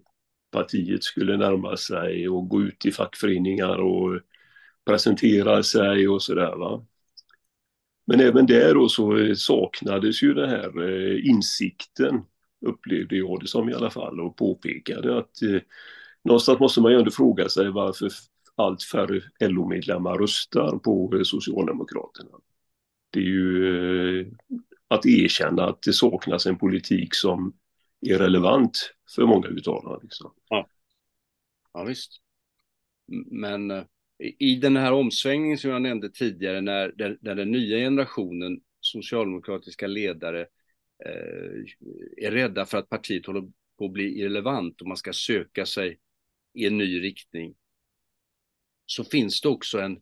[0.50, 4.20] partiet skulle närma sig och gå ut i fackföreningar och
[4.86, 6.86] presentera sig och sådär va.
[8.06, 12.22] Men även där då så eh, saknades ju den här eh, insikten
[12.66, 15.60] upplevde jag det som i alla fall och påpekade att eh,
[16.24, 18.10] någonstans måste man ju ändå fråga sig varför
[18.58, 22.30] allt färre LO-medlemmar röstar på Socialdemokraterna.
[23.10, 24.26] Det är ju eh,
[24.88, 27.56] att erkänna att det saknas en politik som
[28.00, 30.00] är relevant för många utav dem.
[30.02, 30.32] Liksom.
[30.48, 30.68] Ja.
[31.72, 32.20] ja, visst.
[33.26, 33.84] Men eh,
[34.38, 39.86] i den här omsvängningen som jag nämnde tidigare när, den, när den nya generationen socialdemokratiska
[39.86, 40.40] ledare
[41.04, 43.42] eh, är rädda för att partiet håller
[43.78, 45.98] på att bli irrelevant och man ska söka sig
[46.54, 47.54] i en ny riktning
[48.90, 50.00] så finns det också en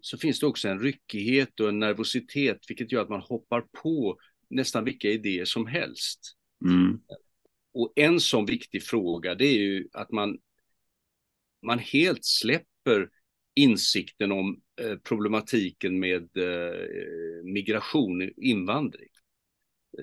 [0.00, 4.18] så finns det också en ryckighet och en nervositet vilket gör att man hoppar på
[4.50, 6.20] nästan vilka idéer som helst.
[6.64, 7.00] Mm.
[7.74, 10.38] Och en sån viktig fråga det är ju att man,
[11.66, 13.10] man helt släpper
[13.54, 19.08] insikten om eh, problematiken med eh, migration, invandring.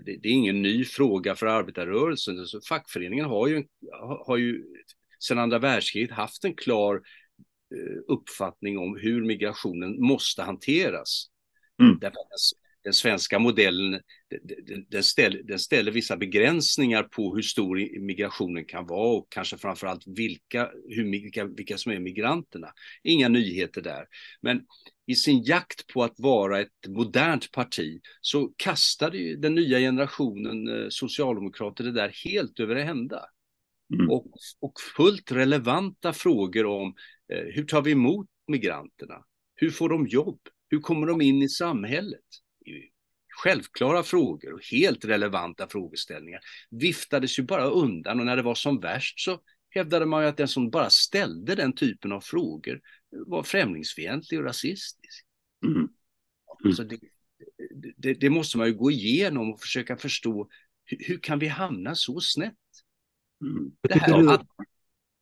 [0.06, 2.40] Det, det, är ingen ny fråga för arbetarrörelsen.
[2.40, 3.64] Alltså, fackföreningen har ju,
[4.26, 4.64] har ju
[5.20, 7.02] sedan andra världskriget haft en klar
[8.08, 11.28] uppfattning om hur migrationen måste hanteras.
[11.82, 11.98] Mm.
[12.00, 12.18] Därför
[12.84, 14.02] den svenska modellen
[14.88, 20.04] den, ställer, den ställer vissa begränsningar på hur stor migrationen kan vara och kanske framförallt
[20.06, 22.68] vilka, hur, vilka, vilka som är migranterna.
[23.04, 24.06] Inga nyheter där.
[24.42, 24.62] Men
[25.06, 30.68] i sin jakt på att vara ett modernt parti så kastade ju den nya generationen
[30.68, 33.26] eh, socialdemokrater det där helt över ända.
[33.94, 34.10] Mm.
[34.10, 34.28] Och,
[34.60, 36.94] och fullt relevanta frågor om eh,
[37.36, 39.26] hur tar vi emot migranterna?
[39.56, 40.39] Hur får de jobb?
[40.70, 42.20] Hur kommer de in i samhället?
[43.44, 48.80] Självklara frågor och helt relevanta frågeställningar viftades ju bara undan och när det var som
[48.80, 49.39] värst så
[49.70, 54.46] hävdade man ju att den som bara ställde den typen av frågor var främlingsfientlig och
[54.46, 55.26] rasistisk.
[55.65, 55.88] Mm.
[56.63, 56.76] Mm.
[56.76, 57.00] Så det,
[57.98, 60.50] det, det, måste man ju gå igenom och försöka förstå
[60.86, 62.54] hur, hur kan vi hamna så snett?
[63.41, 63.72] Mm.
[63.82, 64.46] Det här, hade,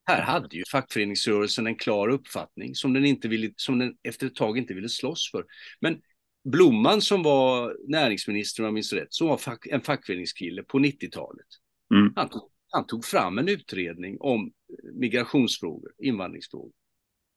[0.10, 4.36] här hade ju fackföreningsrörelsen en klar uppfattning som den, inte ville, som den efter ett
[4.36, 5.46] tag inte ville slåss för.
[5.80, 6.02] Men
[6.44, 11.48] Blomman som var näringsminister om jag minns rätt, som var fack, en fackföreningskille på 90-talet.
[11.94, 12.14] Mm.
[12.16, 12.30] Han,
[12.72, 14.52] han, tog fram en utredning om
[14.94, 16.72] migrationsfrågor, invandringsfrågor.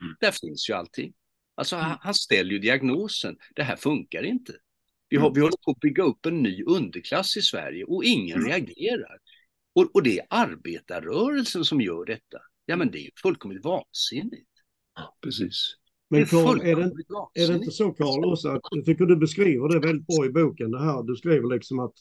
[0.02, 0.16] Mm.
[0.20, 1.12] Där finns ju allting.
[1.54, 4.52] Alltså han, han ställer ju diagnosen, det här funkar inte.
[5.08, 5.34] Vi, har, mm.
[5.34, 8.48] vi håller på att bygga upp en ny underklass i Sverige och ingen mm.
[8.48, 9.18] reagerar.
[9.74, 12.38] Och, och det är arbetarrörelsen som gör detta.
[12.66, 14.50] Ja, men det är ju fullkomligt vansinnigt.
[14.94, 15.76] Ja, precis.
[16.10, 16.92] Men Carl, är det,
[17.42, 20.30] är det inte så Carl också att jag tycker du beskriver det väldigt bra i
[20.30, 21.02] boken det här.
[21.02, 21.94] Du skriver liksom att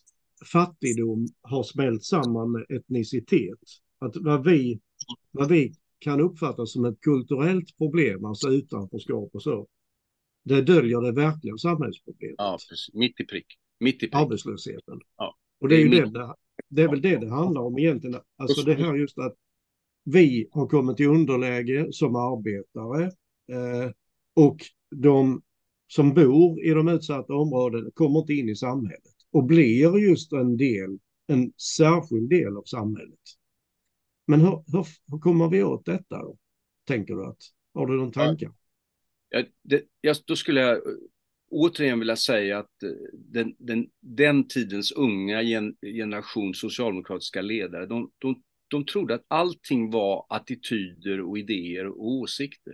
[0.51, 3.59] fattigdom har smält samman med etnicitet.
[3.99, 4.79] Att vad vi,
[5.31, 9.67] vad vi kan uppfatta som ett kulturellt problem, alltså utanförskap och så,
[10.43, 12.35] det döljer det verkliga samhällsproblemet.
[12.37, 12.93] Ja, precis.
[12.93, 13.45] Mitt i prick.
[13.79, 14.15] Mitt i prick.
[14.15, 14.99] Arbetslösheten.
[15.17, 15.37] Ja.
[15.59, 16.35] Och det är ju det, det,
[16.69, 18.21] det är väl det det handlar om egentligen.
[18.37, 19.35] Alltså det här just att
[20.03, 23.03] vi har kommit i underläge som arbetare
[23.51, 23.91] eh,
[24.33, 24.57] och
[24.95, 25.41] de
[25.87, 30.57] som bor i de utsatta områdena kommer inte in i samhället och blir just en
[30.57, 33.19] del, en särskild del av samhället.
[34.27, 36.37] Men hur, hur, hur kommer vi åt detta då?
[36.87, 37.41] Tänker du att,
[37.73, 38.53] har du någon tankar?
[39.29, 40.93] Ja, det, jag, då skulle jag eh,
[41.49, 48.11] återigen vilja säga att eh, den, den, den tidens unga gen, generation socialdemokratiska ledare, de,
[48.17, 52.73] de, de trodde att allting var attityder och idéer och åsikter.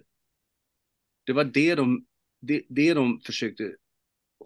[1.26, 2.06] Det var det de,
[2.42, 3.76] det, det de försökte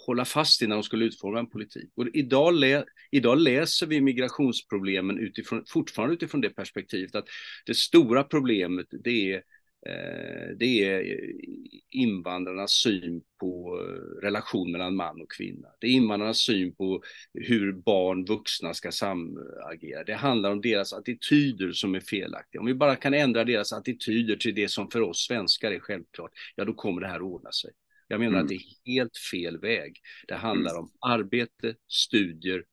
[0.06, 1.90] hålla fast i när de skulle utforma en politik.
[1.96, 7.28] Och idag, lä, idag läser vi migrationsproblemen utifrån, fortfarande utifrån det perspektivet att
[7.66, 9.44] det stora problemet det är
[10.58, 11.18] det är
[11.92, 15.68] invandrarnas syn på eh, relation mellan man och kvinna.
[15.80, 17.04] Det är invandrarnas syn på
[17.34, 20.04] hur barn, vuxna ska samagera.
[20.04, 22.60] Det handlar om deras attityder som är felaktiga.
[22.60, 26.32] Om vi bara kan ändra deras attityder till det som för oss svenskar är självklart,
[26.56, 27.72] ja då kommer det här att ordna sig.
[28.08, 28.44] Jag menar mm.
[28.44, 29.96] att det är helt fel väg.
[30.28, 30.84] Det handlar mm.
[30.84, 32.64] om arbete, studier,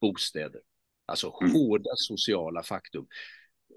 [0.00, 0.60] bostäder.
[1.06, 1.52] Alltså mm.
[1.52, 3.06] hårda sociala faktum.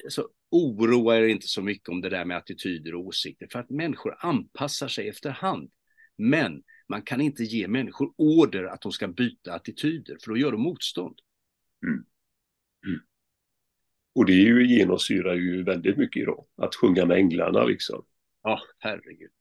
[0.09, 3.69] Så oroa er inte så mycket om det där med attityder och åsikter, för att
[3.69, 5.71] människor anpassar sig efterhand.
[6.17, 10.51] Men man kan inte ge människor order att de ska byta attityder, för då gör
[10.51, 11.19] de motstånd.
[11.83, 12.05] Mm.
[12.87, 12.99] Mm.
[14.15, 18.05] Och det är ju, genomsyrar ju väldigt mycket idag, att sjunga med änglarna liksom.
[18.43, 19.31] Ja, herregud.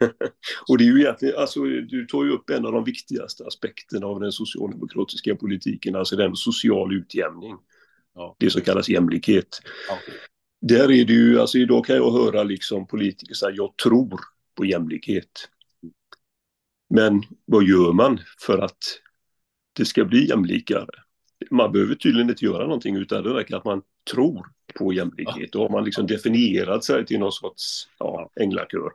[0.68, 4.06] och det är ju egentligen, alltså du tar ju upp en av de viktigaste aspekterna
[4.06, 7.56] av den socialdemokratiska politiken, alltså den social utjämning.
[8.14, 8.36] Ja.
[8.38, 9.60] Det som kallas jämlikhet.
[9.88, 9.98] Ja.
[10.60, 14.20] Där är det ju, alltså idag kan jag höra liksom politiker säga jag tror
[14.54, 15.48] på jämlikhet.
[16.94, 18.78] Men vad gör man för att
[19.72, 20.86] det ska bli jämlikare?
[21.50, 25.52] Man behöver tydligen inte göra någonting utan det räcker att man tror på jämlikhet.
[25.52, 28.90] Då har man liksom definierat sig till någon sorts ja, änglakör.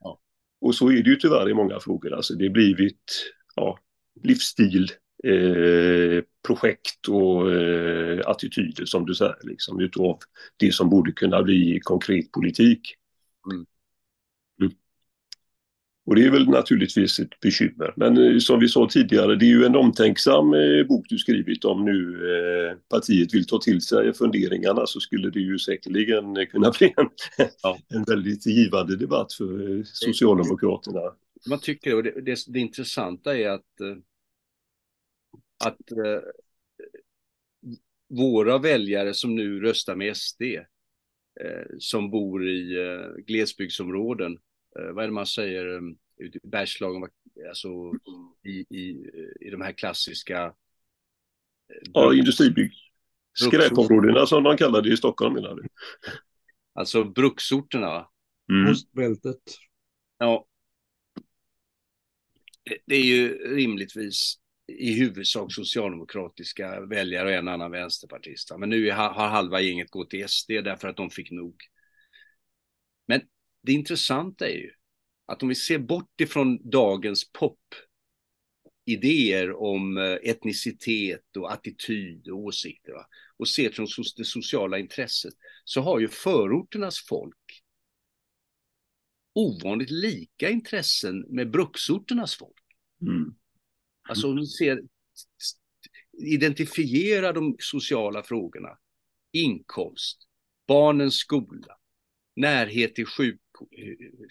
[0.00, 0.18] Ja.
[0.60, 2.14] Och så är det ju tyvärr i många frågor.
[2.14, 3.78] Alltså det har blivit ja,
[4.22, 4.88] livsstil,
[5.24, 10.18] eh, projekt och eh, attityder som du säger, liksom, utav
[10.56, 12.80] det som borde kunna bli konkret politik.
[13.52, 13.66] Mm.
[16.06, 17.92] Och det är väl naturligtvis ett bekymmer.
[17.96, 21.64] Men eh, som vi sa tidigare, det är ju en omtänksam eh, bok du skrivit
[21.64, 26.70] om nu eh, partiet vill ta till sig funderingarna så skulle det ju säkerligen kunna
[26.78, 27.08] bli en,
[27.62, 27.78] ja.
[27.88, 31.00] en väldigt givande debatt för Socialdemokraterna.
[31.48, 33.80] Man tycker, och det, det, det intressanta är att,
[35.66, 35.76] att
[38.08, 40.42] våra väljare som nu röstar med SD,
[41.78, 42.76] som bor i
[43.26, 44.38] glesbygdsområden,
[44.78, 47.10] Eh, vad är det man säger, um, ute i Bergslagen,
[47.48, 47.68] alltså
[48.42, 49.10] i, i,
[49.40, 50.44] i de här klassiska...
[50.44, 52.72] Eh, ja, industribygg.
[53.34, 55.68] Skräpområdena som de kallar det i Stockholm menar du?
[56.72, 58.08] Alltså bruksorterna.
[58.52, 58.70] Mm.
[58.70, 59.42] Ostbältet.
[60.18, 60.46] Ja.
[62.62, 64.34] Det, det är ju rimligtvis
[64.66, 68.52] i huvudsak socialdemokratiska väljare och en annan vänsterpartist.
[68.58, 71.56] Men nu har halva gänget gått till SD därför att de fick nog.
[73.06, 73.20] Men
[73.62, 74.70] det intressanta är ju
[75.26, 77.32] att om vi ser bort ifrån dagens
[78.86, 83.06] popidéer om eh, etnicitet och attityd och åsikter va?
[83.36, 83.86] och ser till
[84.16, 85.34] det sociala intresset
[85.64, 87.62] så har ju förorternas folk
[89.34, 92.62] ovanligt lika intressen med bruksorternas folk.
[93.00, 93.34] Mm.
[94.08, 94.82] Alltså om vi ser,
[96.18, 98.78] identifiera de sociala frågorna,
[99.32, 100.28] inkomst,
[100.66, 101.76] barnens skola,
[102.36, 103.40] närhet till sjuk,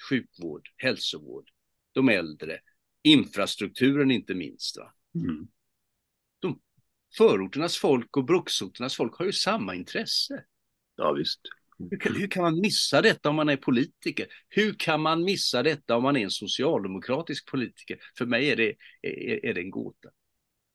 [0.09, 1.49] sjukvård, hälsovård,
[1.91, 2.59] de äldre,
[3.03, 4.77] infrastrukturen inte minst.
[4.77, 4.93] Va?
[5.15, 5.47] Mm.
[6.39, 6.59] De,
[7.17, 10.45] förorternas folk och bruksorternas folk har ju samma intresse.
[10.95, 11.41] Ja, visst.
[11.79, 14.27] Hur kan, hur kan, man missa detta om man är politiker?
[14.49, 17.97] Hur kan man missa detta om man är en socialdemokratisk politiker?
[18.17, 20.09] För mig är det, är, är det en gåta.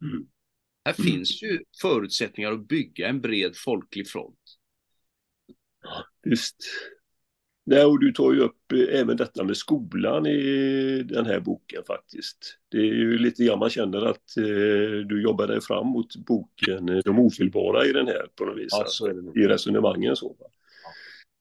[0.03, 0.27] Mm.
[0.85, 1.13] Här mm.
[1.13, 4.39] finns ju förutsättningar att bygga en bred folklig front.
[5.83, 6.57] Ja, visst.
[7.69, 11.83] Nej, och du tar ju upp eh, även detta med skolan i den här boken
[11.87, 12.59] faktiskt.
[12.69, 16.89] Det är ju lite grann man känner att eh, du jobbar dig fram mot boken
[16.89, 20.29] eh, De ofelbara i den här på något vis, alltså, i resonemangen så.
[20.29, 20.47] Va?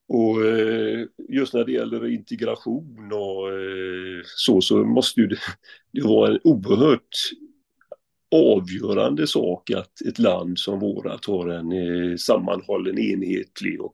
[0.08, 5.40] Och eh, just när det gäller integration och eh, så, så måste ju det,
[5.92, 7.10] det vara en oerhört
[8.32, 13.94] avgörande sak att ett land som vårat har en eh, sammanhållen, enhetlig och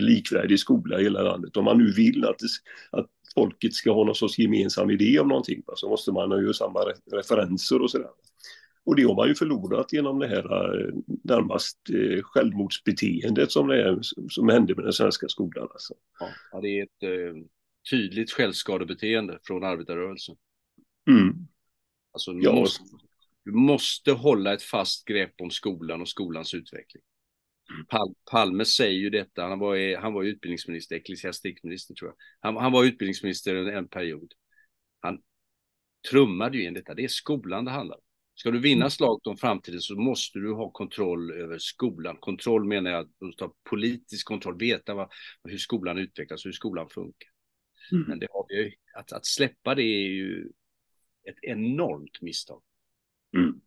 [0.00, 1.56] likvärdig skola i hela landet.
[1.56, 2.48] Om man nu vill att, det,
[2.98, 6.52] att folket ska ha någon sorts gemensam idé om någonting så måste man ha ju
[6.52, 6.80] samma
[7.12, 8.10] referenser och sådär.
[8.86, 10.44] Och det har man ju förlorat genom det här
[10.80, 15.68] eh, närmast eh, självmordsbeteendet som, det är, som hände med den svenska skolan.
[15.70, 15.94] Alltså.
[16.52, 17.42] Ja, det är ett eh,
[17.90, 20.36] tydligt självskadebeteende från arbetarrörelsen.
[21.10, 21.34] Mm.
[22.12, 22.52] Alltså, du, ja.
[22.52, 22.84] måste,
[23.44, 27.02] du måste hålla ett fast grepp om skolan och skolans utveckling.
[27.88, 32.16] Pal Palme säger ju detta, han var, han var utbildningsminister, ecklesiastikminister tror jag.
[32.40, 34.32] Han, han var utbildningsminister en, en period.
[35.00, 35.22] Han
[36.10, 38.03] trummade ju in detta, det är skolan det handlar om.
[38.34, 38.90] Ska du vinna mm.
[38.90, 42.16] slaget om framtiden så måste du ha kontroll över skolan.
[42.16, 45.08] Kontroll menar jag att du måste ha politisk kontroll, veta vad,
[45.44, 47.28] hur skolan utvecklas hur skolan funkar.
[47.92, 48.04] Mm.
[48.08, 50.48] Men det har vi ju, att, att släppa det är ju
[51.28, 52.62] ett enormt misstag.
[53.36, 53.60] Mm.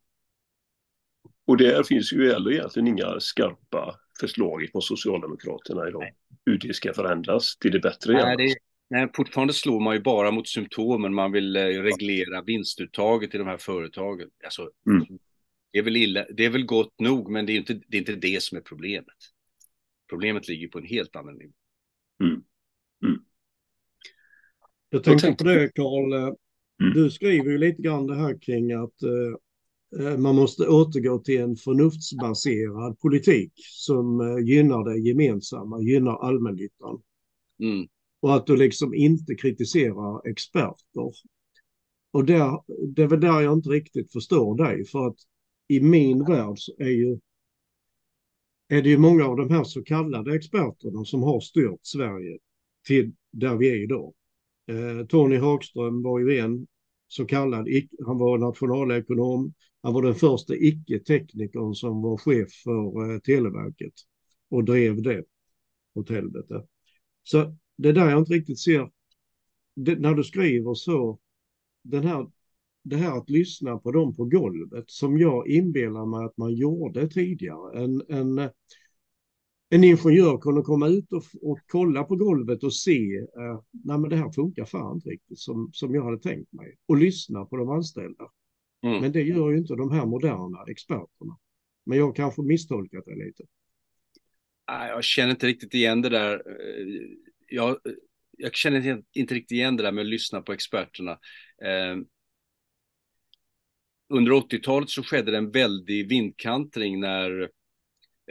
[1.45, 6.01] Och där finns ju heller egentligen inga skarpa förslag från Socialdemokraterna idag.
[6.01, 6.15] Nej.
[6.45, 8.13] Hur det ska förändras till det bättre.
[8.13, 8.55] Nej, det,
[8.89, 11.13] nej, fortfarande slår man ju bara mot symptomen.
[11.13, 14.29] Man vill eh, reglera vinstuttaget i de här företagen.
[14.43, 15.05] Alltså, mm.
[15.71, 17.99] det, är väl illa, det är väl gott nog, men det är, inte, det är
[17.99, 19.05] inte det som är problemet.
[20.09, 21.53] Problemet ligger på en helt annan nivå.
[22.23, 22.43] Mm.
[23.05, 23.21] Mm.
[24.89, 26.13] Jag tänkte på det, Karl.
[26.13, 26.93] Mm.
[26.93, 31.55] Du skriver ju lite grann det här kring att eh, man måste återgå till en
[31.55, 37.01] förnuftsbaserad politik som eh, gynnar det gemensamma, gynnar allmännyttan.
[37.59, 37.87] Mm.
[38.19, 41.11] Och att du liksom inte kritiserar experter.
[42.11, 42.61] Och där,
[42.95, 45.17] det är väl där jag inte riktigt förstår dig, för att
[45.67, 47.19] i min värld så är ju
[48.67, 52.37] är det ju många av de här så kallade experterna som har styrt Sverige
[52.87, 54.13] till där vi är idag.
[54.67, 56.67] Eh, Tony Hagström var ju en
[57.07, 57.67] så kallad,
[58.05, 63.93] han var nationalekonom, han var den första icke-teknikern som var chef för eh, Televerket
[64.49, 65.23] och drev det
[65.93, 66.63] åt helvete.
[67.23, 68.89] Så det där jag inte riktigt ser,
[69.75, 71.19] det, när du skriver så,
[71.83, 72.27] den här,
[72.83, 77.07] det här att lyssna på dem på golvet som jag inbillar mig att man gjorde
[77.07, 77.83] tidigare.
[77.83, 78.49] En, en,
[79.69, 84.09] en ingenjör kunde komma ut och, och kolla på golvet och se, eh, nej men
[84.09, 86.77] det här funkar fan inte riktigt som, som jag hade tänkt mig.
[86.85, 88.31] Och lyssna på de anställda.
[88.83, 89.01] Mm.
[89.01, 91.37] Men det gör ju inte de här moderna experterna.
[91.85, 93.43] Men jag kanske misstolkat det lite.
[94.67, 96.43] Jag känner inte riktigt igen det där.
[97.47, 97.77] Jag,
[98.37, 101.11] jag känner inte riktigt igen det där med att lyssna på experterna.
[101.63, 101.97] Eh,
[104.09, 107.41] under 80-talet så skedde det en väldig vindkantring när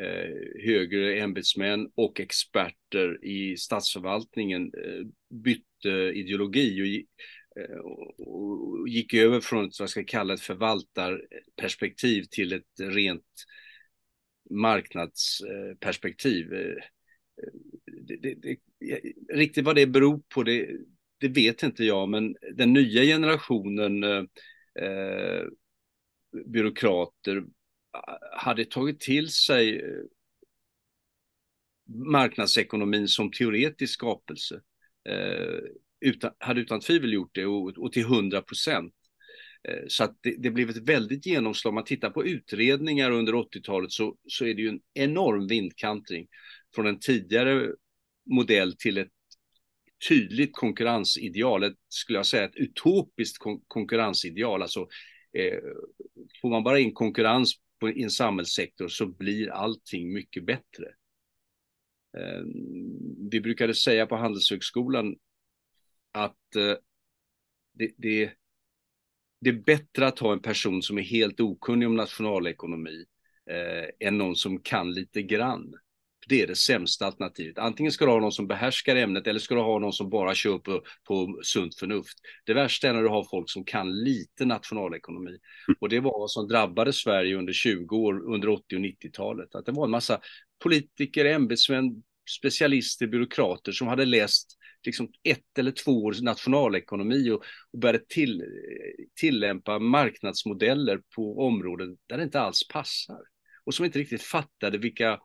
[0.00, 6.86] eh, högre ämbetsmän och experter i statsförvaltningen eh, bytte ideologi och,
[7.62, 13.44] eh, och, gick över från ett, vad jag ska kalla ett förvaltarperspektiv till ett rent
[14.50, 16.54] marknadsperspektiv.
[16.54, 16.82] Eh,
[18.08, 18.56] det, det,
[19.32, 20.68] riktigt vad det beror på, det,
[21.20, 24.24] det vet inte jag, men den nya generationen eh,
[24.84, 25.44] eh
[26.46, 27.44] byråkrater
[28.32, 30.02] hade tagit till sig eh,
[31.88, 34.60] marknadsekonomin som teoretisk skapelse.
[35.08, 35.58] Eh,
[36.00, 38.94] utan, hade utan tvivel gjort det och, och till hundra procent.
[39.68, 41.70] Eh, så att det, det blev ett väldigt genomslag.
[41.70, 46.26] Om man tittar på utredningar under 80-talet så, så är det ju en enorm vindkantring
[46.76, 47.72] från en tidigare
[48.30, 49.12] modell till ett
[50.08, 54.62] tydligt konkurrensideal, ett, skulle jag säga ett utopiskt kon konkurrensideal.
[54.62, 54.80] Alltså,
[55.32, 55.58] eh,
[56.42, 60.86] får man bara in konkurrens på, i en samhällssektor så blir allting mycket bättre.
[62.18, 62.42] Eh,
[63.30, 65.16] vi brukade säga på Handelshögskolan
[66.12, 66.76] att eh,
[67.72, 68.32] det, det,
[69.40, 73.04] det, är bättre att ha en person som är helt okunnig om nationalekonomi
[73.50, 75.74] eh, än någon som kan lite grann.
[76.28, 77.58] Det är det sämsta alternativet.
[77.58, 80.34] Antingen ska du ha någon som behärskar ämnet eller ska du ha någon som bara
[80.34, 82.18] kör på, på sunt förnuft.
[82.44, 85.38] Det värsta är när du har folk som kan lite nationalekonomi.
[85.80, 89.54] Och det var vad som drabbade Sverige under 20 år, under 80 och 90-talet.
[89.54, 90.20] Att det var en massa
[90.62, 92.02] politiker, ämbetsmän,
[92.38, 98.44] specialister, byråkrater som hade läst liksom ett eller två års nationalekonomi och, och började till,
[99.20, 103.20] tillämpa marknadsmodeller på områden där det inte alls passar.
[103.64, 105.18] Och som inte riktigt fattade vilka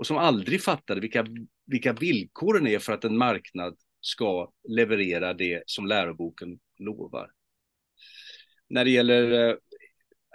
[0.00, 1.26] och som aldrig fattade vilka,
[1.66, 7.30] vilka villkoren är för att en marknad ska leverera det som läroboken lovar.
[8.68, 9.56] När det gäller eh,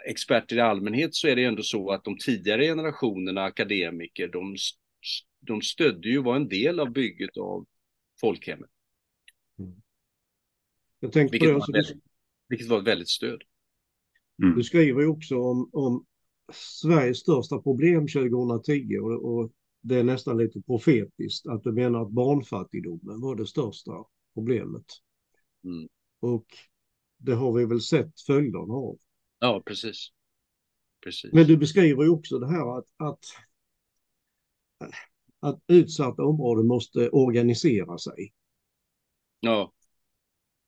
[0.08, 4.56] experter i allmänhet så är det ändå så att de tidigare generationerna akademiker, de,
[5.40, 7.66] de stödde ju, var en del av bygget av
[8.22, 8.70] folkhemmet.
[9.60, 9.82] Mm.
[11.00, 12.04] Jag tänkte vilket, på det, var väldigt,
[12.50, 13.44] vilket var ett väldigt stöd.
[14.44, 14.56] Mm.
[14.56, 16.06] Du skriver ju också om, om
[16.54, 22.12] Sveriges största problem 2010 och, och det är nästan lite profetiskt att du menar att
[22.12, 23.92] barnfattigdomen var det största
[24.34, 24.86] problemet.
[25.64, 25.90] Mm.
[26.20, 26.46] Och
[27.18, 28.98] det har vi väl sett följderna av.
[29.40, 30.12] Ja, precis.
[31.04, 31.34] precis.
[31.34, 33.20] Men du beskriver ju också det här att, att,
[35.40, 38.34] att utsatta områden måste organisera sig.
[39.40, 39.74] Ja.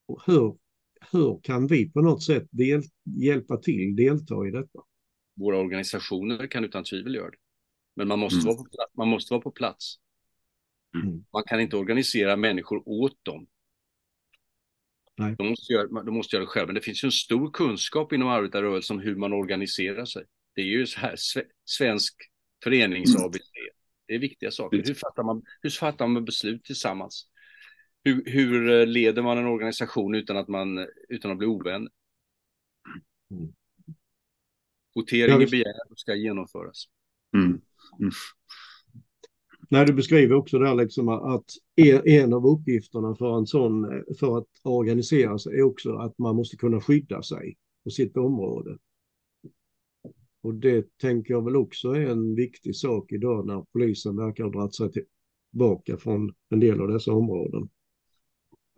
[0.06, 0.58] Och hur,
[1.12, 4.80] hur kan vi på något sätt del, hjälpa till, delta i detta?
[5.38, 7.38] Våra organisationer kan utan tvivel göra det.
[7.96, 8.46] Men man måste, mm.
[8.46, 9.96] vara, på plats, man måste vara på plats.
[10.96, 11.26] Mm.
[11.34, 13.48] Man kan inte organisera människor åt dem.
[15.18, 15.36] Nej.
[15.38, 16.66] De, måste göra, de måste göra det själva.
[16.66, 20.26] Men det finns ju en stor kunskap inom arbetarrörelsen om hur man organiserar sig.
[20.56, 21.16] Det är ju så här
[21.66, 22.16] svensk
[22.64, 23.32] förenings mm.
[24.08, 24.84] Det är viktiga saker.
[24.86, 27.28] Hur fattar man, hur fattar man beslut tillsammans?
[28.04, 31.90] Hur, hur eh, leder man en organisation utan att, man, utan att bli ovän?
[33.32, 33.54] Mm.
[34.98, 36.84] Votering är begärd och ska genomföras.
[37.34, 37.48] Mm.
[38.00, 38.12] Mm.
[39.70, 41.46] Nej, du beskriver också där liksom att
[42.06, 46.58] en av uppgifterna för en sån, för att organisera sig är också att man måste
[46.58, 48.78] kunna skydda sig på sitt område.
[50.44, 54.52] Och det tänker jag väl också är en viktig sak idag när polisen verkar ha
[54.52, 54.92] dragit sig
[55.52, 57.70] tillbaka från en del av dessa områden.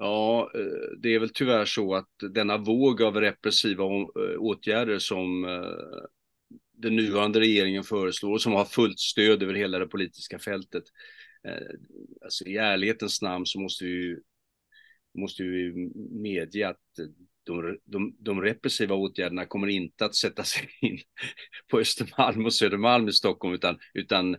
[0.01, 5.45] Ja, eh, det är väl tyvärr så att denna våg av repressiva eh, åtgärder som
[5.45, 6.01] eh,
[6.73, 10.83] den nuvarande regeringen föreslår och som har fullt stöd över hela det politiska fältet.
[12.21, 14.17] Alltså i ärlighetens namn så måste vi,
[15.17, 16.81] måste vi medge att
[17.43, 20.99] de, de, de repressiva åtgärderna kommer inte att sätta sig in
[21.71, 24.37] på Östermalm och Södermalm i Stockholm, utan, utan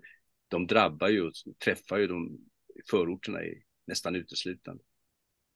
[0.48, 1.30] de drabbar ju,
[1.64, 2.38] träffar ju de
[2.90, 4.82] förorterna i, nästan uteslutande.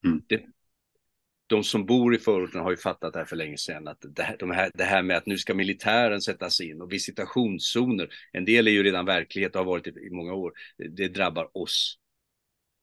[0.05, 0.23] Mm.
[0.29, 0.45] Det,
[1.47, 4.23] de som bor i förorten har ju fattat det här för länge sedan, att det
[4.23, 8.45] här, de här, det här med att nu ska militären sättas in och visitationszoner, en
[8.45, 11.57] del är ju redan verklighet och har varit i, i många år, det, det, drabbar
[11.57, 11.99] oss.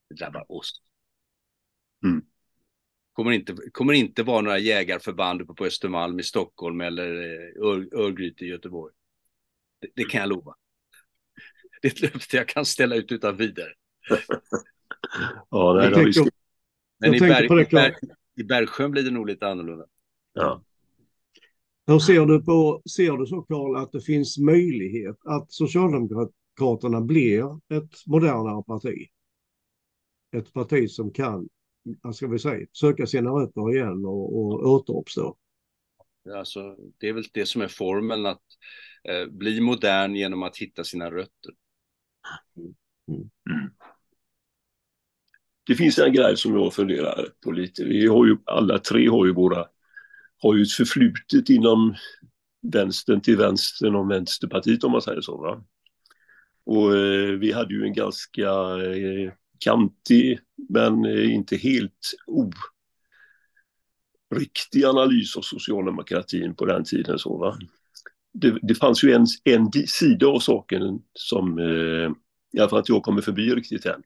[0.09, 0.82] Det drabbar oss.
[2.05, 2.22] Mm.
[3.13, 8.45] Kommer inte, kommer inte vara några jägarförband uppe på Östermalm i Stockholm eller eh, Örgryte
[8.45, 8.93] i Göteborg.
[9.82, 10.55] Det, det, kan jag lova.
[11.82, 13.74] Det är ett löfte jag kan ställa ut utan vidare.
[15.49, 16.32] ja, det är jag
[17.02, 17.93] Men i, Berg, i, Berg,
[18.36, 19.86] i Bergsjön blir det nog lite annorlunda.
[20.34, 20.64] Ja.
[21.88, 27.60] Hur ser du på, ser du så Karl att det finns möjlighet att Socialdemokraterna blir
[27.74, 29.08] ett modernare parti?
[30.36, 31.49] Ett parti som kan
[32.02, 35.38] vad ska vi säga, söka sina rötter igen och, och återuppstå.
[36.36, 38.41] Alltså, det är väl det som är formeln, att
[39.04, 41.54] eh, bli modern genom att hitta sina rötter.
[42.58, 42.74] Mm.
[43.10, 43.30] Mm.
[45.68, 47.84] Det finns en grej som jag funderar på lite.
[47.84, 49.66] Vi har ju, alla tre har ju våra,
[50.38, 51.95] har ju ett förflutet inom
[52.62, 55.38] vänstern till vänstern och vänsterpartiet om man säger så.
[55.38, 55.64] Va?
[56.66, 58.49] Och eh, vi hade ju en ganska
[58.86, 60.39] eh, kantig
[60.70, 62.14] men eh, inte helt
[64.32, 67.20] oriktig analys av socialdemokratin på den tiden.
[67.20, 67.57] Så, va?
[68.34, 72.12] Det, det fanns ju en, en sida av saken som eh,
[72.53, 74.03] i alla fall att jag kommer förbi riktigt än.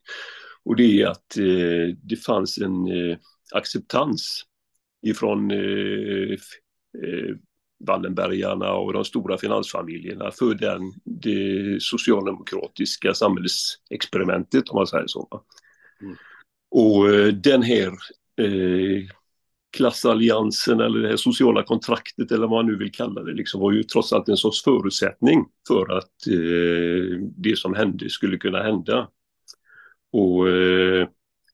[0.66, 3.18] Och det är att eh, det fanns en eh,
[3.54, 4.44] acceptans
[5.06, 6.32] ifrån eh,
[7.04, 7.36] eh
[7.88, 15.44] Wallenbergarna och de stora finansfamiljerna för den, det socialdemokratiska samhällsexperimentet om man säger så.
[16.02, 16.16] Mm.
[16.72, 17.88] Och eh, den här
[18.42, 19.04] eh,
[19.78, 23.72] klassalliansen eller det här sociala kontraktet eller vad man nu vill kalla det liksom var
[23.72, 29.08] ju trots allt en sorts förutsättning för att eh, det som hände skulle kunna hända.
[30.16, 31.08] Och eh,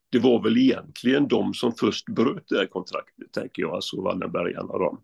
[0.09, 4.77] det var väl egentligen de som först bröt det här kontraktet, tänker jag, alltså Wallenbergarna
[4.77, 5.01] de.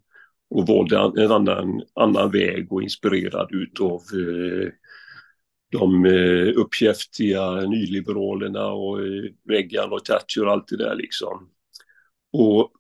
[0.50, 4.70] Och valde en annan, annan väg och inspirerad utav eh,
[5.72, 11.50] de eh, uppkäftiga nyliberalerna och eh, Reagan och Thatcher och allt det där liksom.
[12.34, 12.72] Och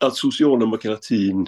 [0.00, 1.46] att socialdemokratin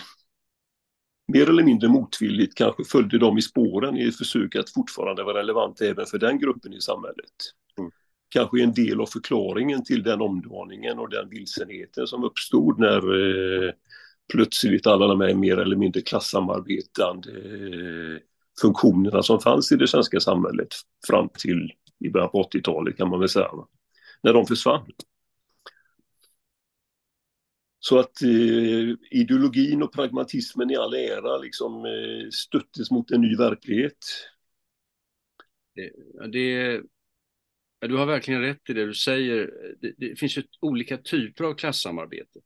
[1.33, 5.39] mer eller mindre motvilligt kanske följde dem i spåren i ett försök att fortfarande vara
[5.39, 7.53] relevant även för den gruppen i samhället.
[8.29, 13.73] Kanske en del av förklaringen till den omdaningen och den vilsenheten som uppstod när eh,
[14.33, 18.21] plötsligt alla de här mer eller mindre klassamarbetande eh,
[18.61, 20.69] funktionerna som fanns i det svenska samhället
[21.07, 21.73] fram till
[22.05, 23.51] i början på 80-talet kan man väl säga.
[24.23, 24.93] När de försvann.
[27.79, 33.37] Så att eh, ideologin och pragmatismen i all ära liksom eh, stöttes mot en ny
[33.37, 33.99] verklighet.
[35.79, 36.83] Eh, det, det,
[37.81, 39.51] du har verkligen rätt i det du säger.
[39.81, 42.41] Det, det finns ju olika typer av klassamarbete.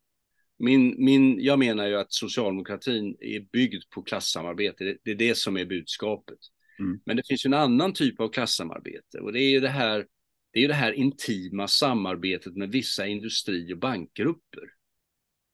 [0.59, 4.83] Min, min, jag menar ju att socialdemokratin är byggd på klassamarbete.
[4.83, 6.39] Det, det är det som är budskapet.
[6.79, 6.99] Mm.
[7.05, 10.07] Men det finns ju en annan typ av klassamarbete och det är ju det här,
[10.51, 14.63] det är ju det här intima samarbetet med vissa industri och bankgrupper.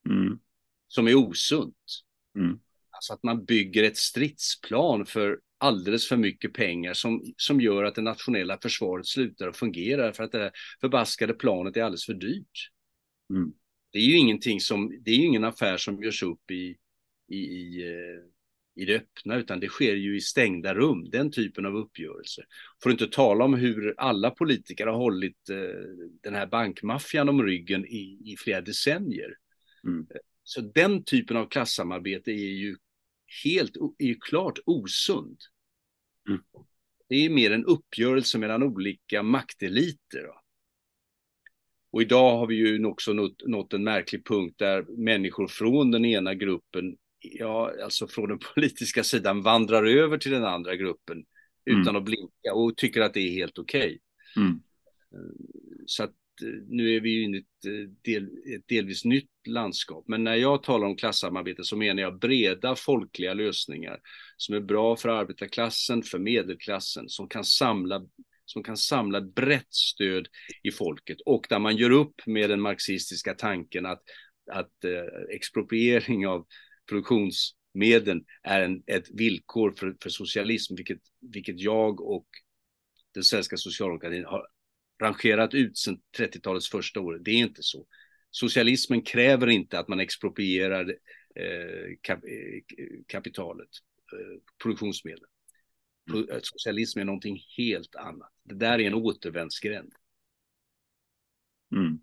[0.09, 0.39] Mm.
[0.87, 2.03] Som är osunt.
[2.35, 2.59] Mm.
[2.89, 7.95] Alltså att man bygger ett stridsplan för alldeles för mycket pengar som, som gör att
[7.95, 10.51] det nationella försvaret slutar att fungera för att det
[10.81, 12.71] förbaskade planet är alldeles för dyrt.
[13.29, 13.53] Mm
[13.91, 16.77] det är ju ingenting som, det är ju ingen affär som görs upp i,
[17.29, 21.65] i, i, eh, i det öppna, utan det sker ju i stängda rum, den typen
[21.65, 22.45] av uppgörelser.
[22.83, 25.57] För att inte tala om hur alla politiker har hållit eh,
[26.23, 29.35] den här bankmaffian om ryggen i, i flera decennier.
[29.83, 30.07] Mm.
[30.43, 32.75] Så den typen av klassamarbete är ju
[33.43, 35.37] helt, är ju klart osund.
[36.29, 36.41] Mm.
[37.09, 40.27] Det är mer en uppgörelse mellan olika makteliter.
[40.27, 40.41] Va?
[41.91, 46.05] Och idag har vi ju också nått, nått en märklig punkt där människor från den
[46.05, 51.25] ena gruppen, ja, alltså från den politiska sidan, vandrar över till den andra gruppen
[51.69, 51.81] mm.
[51.81, 53.99] utan att blinka och tycker att det är helt okej.
[54.35, 54.43] Okay.
[54.45, 54.61] Mm.
[55.85, 56.13] Så att
[56.67, 58.23] nu är vi ju inne i ett, eh, del,
[58.55, 60.05] ett delvis nytt landskap.
[60.07, 63.99] Men när jag talar om klassamarbete så menar jag breda folkliga lösningar
[64.37, 68.01] som är bra för arbetarklassen, för medelklassen, som kan samla
[68.45, 70.27] som kan samla ett brett stöd
[70.63, 74.01] i folket och där man gör upp med den marxistiska tanken att,
[74.51, 76.45] att eh, expropriering av
[76.89, 82.27] produktionsmedel är en, ett villkor för, för socialism, vilket, vilket jag och
[83.13, 84.47] den svenska socialdemokratin har
[85.01, 87.19] rangerat ut sedan 30-talets första år.
[87.21, 87.85] Det är inte så.
[88.31, 90.89] Socialismen kräver inte att man exproprierar
[91.35, 92.61] eh, kap, eh,
[93.07, 93.69] kapitalet,
[94.13, 95.25] eh, produktionsmedel.
[96.13, 96.27] Mm.
[96.41, 98.31] Socialism är någonting helt annat.
[98.43, 99.93] Det där är en återvändsgränd.
[101.75, 101.99] Mm.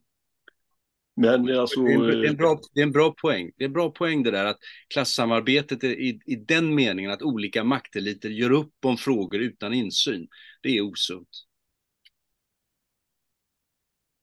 [1.16, 1.84] Men alltså...
[1.84, 3.50] Det är, en, bra, det är en bra poäng.
[3.56, 7.22] Det är en bra poäng det där att klassamarbetet är i, i den meningen att
[7.22, 10.28] olika makteliter gör upp om frågor utan insyn.
[10.62, 11.28] Det är osunt.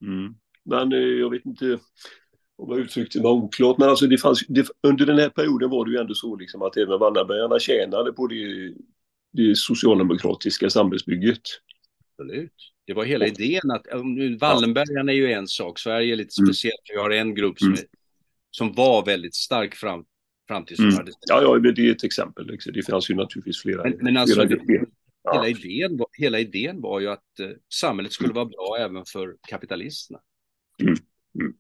[0.01, 0.35] Mm.
[0.65, 1.79] Men eh, jag vet inte
[2.57, 5.85] om jag uttryckte mig oklart, men alltså det fanns, det, under den här perioden var
[5.85, 8.73] det ju ändå så liksom att även Wallenbergarna tjänade på det,
[9.33, 11.41] det socialdemokratiska samhällsbygget.
[12.17, 12.53] Absolut.
[12.87, 13.85] Det var hela idén att
[14.41, 16.47] Wallenbergarna är ju en sak, Sverige är lite mm.
[16.47, 17.79] speciellt, vi har en grupp som, mm.
[17.79, 17.85] är,
[18.51, 20.05] som var väldigt stark fram,
[20.47, 21.05] fram till mm.
[21.27, 22.47] Ja, ja, det är ett exempel.
[22.47, 22.73] Liksom.
[22.73, 23.83] Det fanns ju naturligtvis flera.
[23.83, 24.85] Men, men alltså, flera det,
[25.33, 29.37] hela, idén var, hela idén var ju att uh, samhället skulle vara bra även för
[29.47, 30.19] kapitalisterna.
[30.81, 30.95] Mm.
[31.39, 31.53] Mm.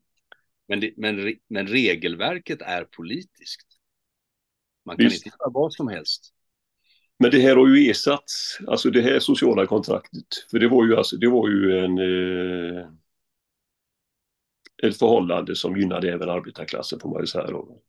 [0.67, 3.67] Men, det, men, men regelverket är politiskt.
[4.85, 5.25] Man kan Visst.
[5.25, 6.33] inte göra vad som helst.
[7.19, 10.95] Men det här har ju ersatts, alltså det här sociala kontraktet, för det var ju,
[10.95, 12.87] alltså, det var ju en, eh,
[14.83, 17.81] ett förhållande som gynnade även arbetarklassen får man ju säga då,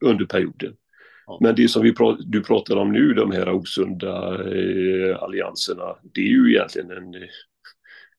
[0.00, 0.76] under perioden.
[1.40, 6.20] Men det som vi prat, du pratar om nu, de här osunda eh, allianserna, det
[6.20, 7.14] är ju egentligen en,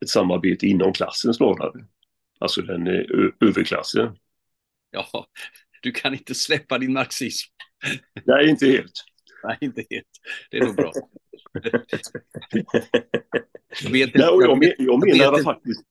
[0.01, 1.85] ett samarbete inom klassen snarare.
[2.39, 3.03] Alltså den eh,
[3.39, 4.15] överklassen.
[4.91, 5.27] Ja,
[5.81, 7.49] du kan inte släppa din marxism.
[8.25, 9.03] Nej, inte helt.
[9.43, 10.07] Nej, inte helt.
[10.51, 10.91] Det är nog bra.
[13.83, 15.81] jag, vet, Nej, jag, men, jag menar faktiskt,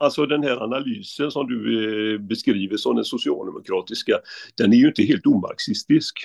[0.00, 4.18] alltså den här analysen som du eh, beskriver som den socialdemokratiska,
[4.56, 6.18] den är ju inte helt omarxistisk.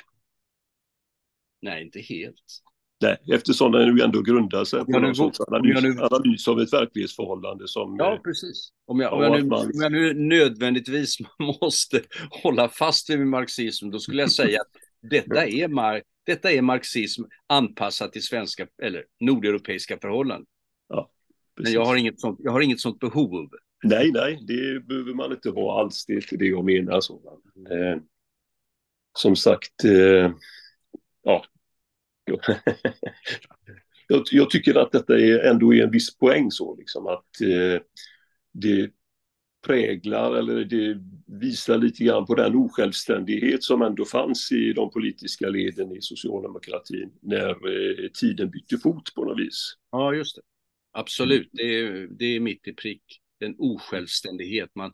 [1.62, 2.62] Nej, inte helt.
[3.02, 6.02] Nej, eftersom den ju ändå grundar sig på någon sorts analys, nu...
[6.02, 7.96] analys av ett verklighetsförhållande som...
[8.00, 8.70] Ja, eh, precis.
[8.86, 11.18] Om jag, om jag, nu, om jag nu nödvändigtvis
[11.62, 12.02] måste
[12.44, 14.72] hålla fast vid min marxism, då skulle jag säga att
[15.12, 20.46] detta är, mar detta är marxism anpassat till svenska eller nordeuropeiska förhållanden.
[21.58, 23.50] Men jag har, inget sånt, jag har inget sånt behov.
[23.84, 26.06] Nej, nej, det behöver man inte ha alls.
[26.06, 27.02] Det är inte det jag menar.
[27.02, 27.40] Så.
[27.70, 27.98] Eh,
[29.18, 30.32] som sagt, eh,
[31.24, 31.46] ja.
[34.08, 37.82] jag, jag, tycker att detta är ändå är en viss poäng så liksom att eh,
[38.54, 38.92] det
[39.68, 45.50] präglar eller det visar lite grann på den osjälvständighet som ändå fanns i de politiska
[45.50, 49.74] leden i socialdemokratin när eh, tiden bytte fot på något vis.
[49.92, 50.42] Ja, just det.
[50.92, 53.22] Absolut, det är, det är mitt i prick.
[53.40, 54.76] Den osjälvständighet.
[54.76, 54.94] Man,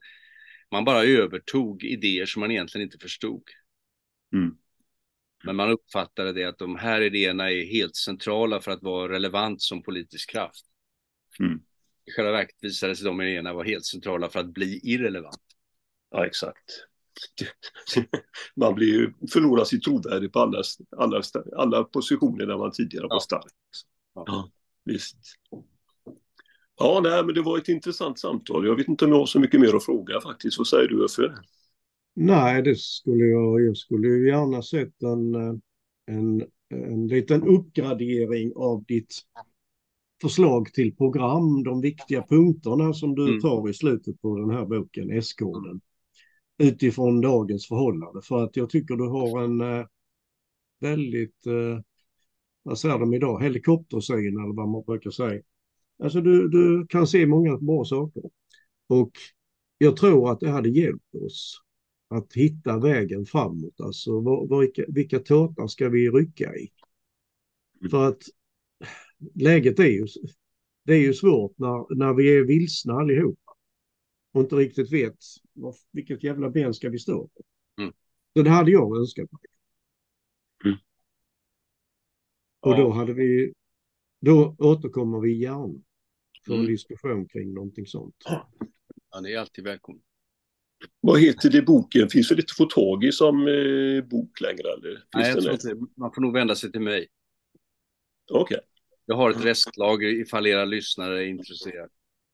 [0.72, 3.44] man bara övertog idéer som man egentligen inte förstod.
[4.34, 4.58] Mm.
[5.44, 9.62] Men man uppfattade det att de här idéerna är helt centrala för att vara relevant
[9.62, 10.66] som politisk kraft.
[11.40, 11.62] Mm.
[12.06, 15.42] I själva verket visade sig de idéerna vara helt centrala för att bli irrelevant.
[16.12, 16.86] Ja, exakt.
[18.56, 20.64] Man blir ju, förlorar sitt trovärde på alla,
[20.98, 21.22] alla,
[21.58, 23.54] alla positioner där man tidigare var stark.
[24.16, 24.24] Ja.
[24.28, 24.52] ja,
[24.86, 25.18] visst.
[26.78, 28.66] Ja, nej, men det var ett intressant samtal.
[28.66, 30.58] Jag vet inte om jag har så mycket mer att fråga faktiskt.
[30.58, 31.34] Vad säger du, Uffe?
[32.16, 33.62] Nej, det skulle jag.
[33.62, 35.36] Jag skulle ju gärna sett en,
[36.06, 39.16] en, en liten uppgradering av ditt
[40.22, 43.42] förslag till program, de viktiga punkterna som du mm.
[43.42, 45.82] tar i slutet på den här boken, S-koden,
[46.58, 48.22] utifrån dagens förhållande.
[48.22, 49.86] För att jag tycker du har en eh,
[50.80, 51.80] väldigt, eh,
[52.64, 55.42] vad säger de idag, helikoptersyn eller vad man brukar säga.
[55.98, 58.24] Alltså du, du kan se många bra saker.
[58.88, 59.12] Och
[59.78, 61.62] jag tror att det hade hjälpt oss
[62.08, 63.82] att hitta vägen framåt.
[63.82, 66.72] Alltså vad, vilka, vilka tårtar ska vi rycka i?
[67.80, 67.90] Mm.
[67.90, 68.24] För att
[69.36, 70.08] läget är ju,
[70.84, 73.54] det är ju svårt när, när vi är vilsna allihopa
[74.32, 75.18] och inte riktigt vet
[75.54, 77.44] vad, vilket jävla ben ska vi stå på.
[77.82, 77.94] Mm.
[78.34, 79.42] Så det hade jag önskat mig.
[80.66, 80.78] Mm.
[82.60, 83.54] Och då hade vi,
[84.26, 85.82] då återkommer vi gärna
[86.46, 86.72] för en mm.
[86.72, 88.16] diskussion kring någonting sånt.
[89.12, 90.02] Ja, det är alltid välkommen.
[91.02, 92.10] Vad heter det boken?
[92.10, 94.74] Finns det inte få tag i som eh, bok längre?
[94.78, 94.90] Eller?
[94.90, 97.08] Finns Nej, jag tror inte Man får nog vända sig till mig.
[98.32, 98.58] Okej.
[98.58, 98.68] Okay.
[99.06, 101.90] Jag har ett restlager ifall era lyssnare är intresserade.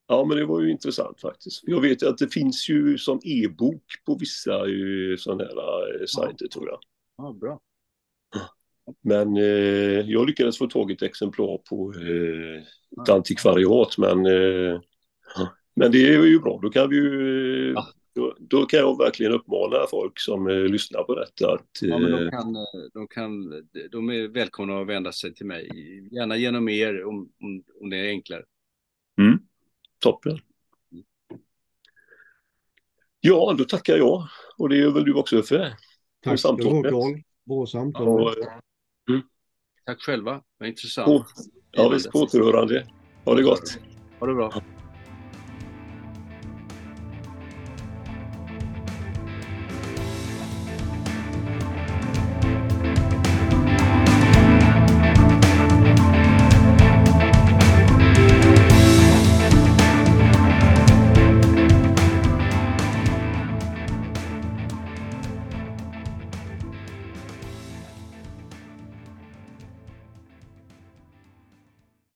[0.08, 1.62] Ja, men det var ju intressant faktiskt.
[1.64, 4.60] Jag vet ju att det finns ju som e-bok på vissa
[5.18, 6.50] sådana här eh, sajter ja.
[6.54, 6.80] tror jag.
[7.18, 7.62] Ja, bra.
[9.02, 12.62] Men eh, jag lyckades få tag i ett exemplar på eh,
[13.02, 14.82] ett antikvariat men, eh,
[15.76, 16.60] men det är ju bra.
[16.62, 17.88] Då kan vi ju, ja.
[18.16, 21.70] då, då, kan jag verkligen uppmana folk som eh, lyssnar på detta att...
[21.82, 22.54] Ja, men de, kan,
[22.94, 23.50] de, kan,
[23.92, 25.70] de är välkomna att vända sig till mig.
[26.12, 28.44] Gärna genom er om, om, om det är enklare.
[29.22, 29.40] Mm.
[30.00, 30.40] Toppen.
[33.22, 34.28] Ja, då tackar jag.
[34.58, 35.74] Och det gör väl du också för.
[36.24, 37.22] Tack ha Carl.
[37.46, 38.34] Bra samtal.
[38.38, 38.62] Ja,
[39.10, 39.22] mm.
[39.86, 41.07] Tack själva, vad intressant.
[41.07, 41.26] På,
[41.72, 42.88] ja, visst, på återhörande.
[43.26, 43.80] Ha det gott.
[44.20, 44.62] Ha det bra.